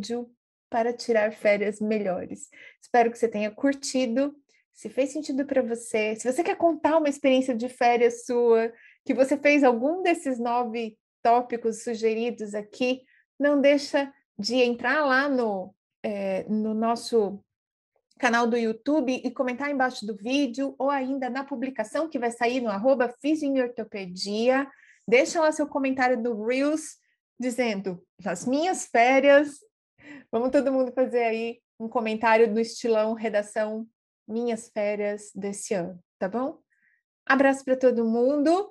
para 0.71 0.93
tirar 0.93 1.33
férias 1.33 1.81
melhores. 1.81 2.49
Espero 2.81 3.11
que 3.11 3.19
você 3.19 3.29
tenha 3.29 3.51
curtido. 3.51 4.35
Se 4.73 4.89
fez 4.89 5.12
sentido 5.12 5.47
para 5.47 5.62
você, 5.62 6.17
se 6.17 6.31
você 6.31 6.43
quer 6.43 6.57
contar 6.57 6.97
uma 6.99 7.09
experiência 7.09 7.55
de 7.55 7.69
férias 7.69 8.25
sua, 8.25 8.73
que 9.05 9.15
você 9.15 9.37
fez 9.37 9.62
algum 9.62 10.03
desses 10.03 10.39
nove 10.39 10.99
tópicos 11.23 11.85
sugeridos 11.85 12.55
aqui, 12.55 13.03
não 13.39 13.61
deixa 13.61 14.12
de 14.39 14.57
entrar 14.57 15.05
lá 15.05 15.29
no, 15.29 15.75
é, 16.03 16.45
no 16.49 16.75
nosso 16.75 17.41
canal 18.19 18.47
do 18.47 18.57
YouTube 18.57 19.12
e 19.25 19.31
comentar 19.31 19.71
embaixo 19.71 20.07
do 20.07 20.17
vídeo 20.17 20.75
ou 20.79 20.91
ainda 20.91 21.29
na 21.29 21.45
publicação 21.45 22.09
que 22.09 22.19
vai 22.19 22.31
sair 22.31 22.61
no 22.61 22.71
arroba. 22.71 23.15
Deixa 25.07 25.41
lá 25.41 25.53
seu 25.53 25.67
comentário 25.67 26.17
no 26.17 26.45
Reels 26.45 26.97
dizendo 27.39 28.03
nas 28.23 28.47
minhas 28.47 28.87
férias. 28.87 29.59
Vamos 30.31 30.51
todo 30.51 30.73
mundo 30.73 30.93
fazer 30.93 31.25
aí 31.25 31.61
um 31.79 31.89
comentário 31.89 32.53
do 32.53 32.61
estilão 32.61 33.15
redação 33.15 33.87
minhas 34.27 34.69
férias 34.69 35.31
desse 35.35 35.75
ano, 35.75 35.99
tá 36.19 36.29
bom? 36.29 36.59
Abraço 37.27 37.65
para 37.65 37.77
todo 37.77 38.05
mundo. 38.05 38.71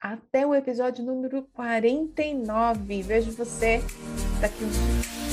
Até 0.00 0.46
o 0.46 0.54
episódio 0.54 1.04
número 1.04 1.42
49. 1.52 3.02
Vejo 3.02 3.32
você 3.32 3.80
daqui 4.40 4.62
um 4.62 4.68
dia. 4.68 5.27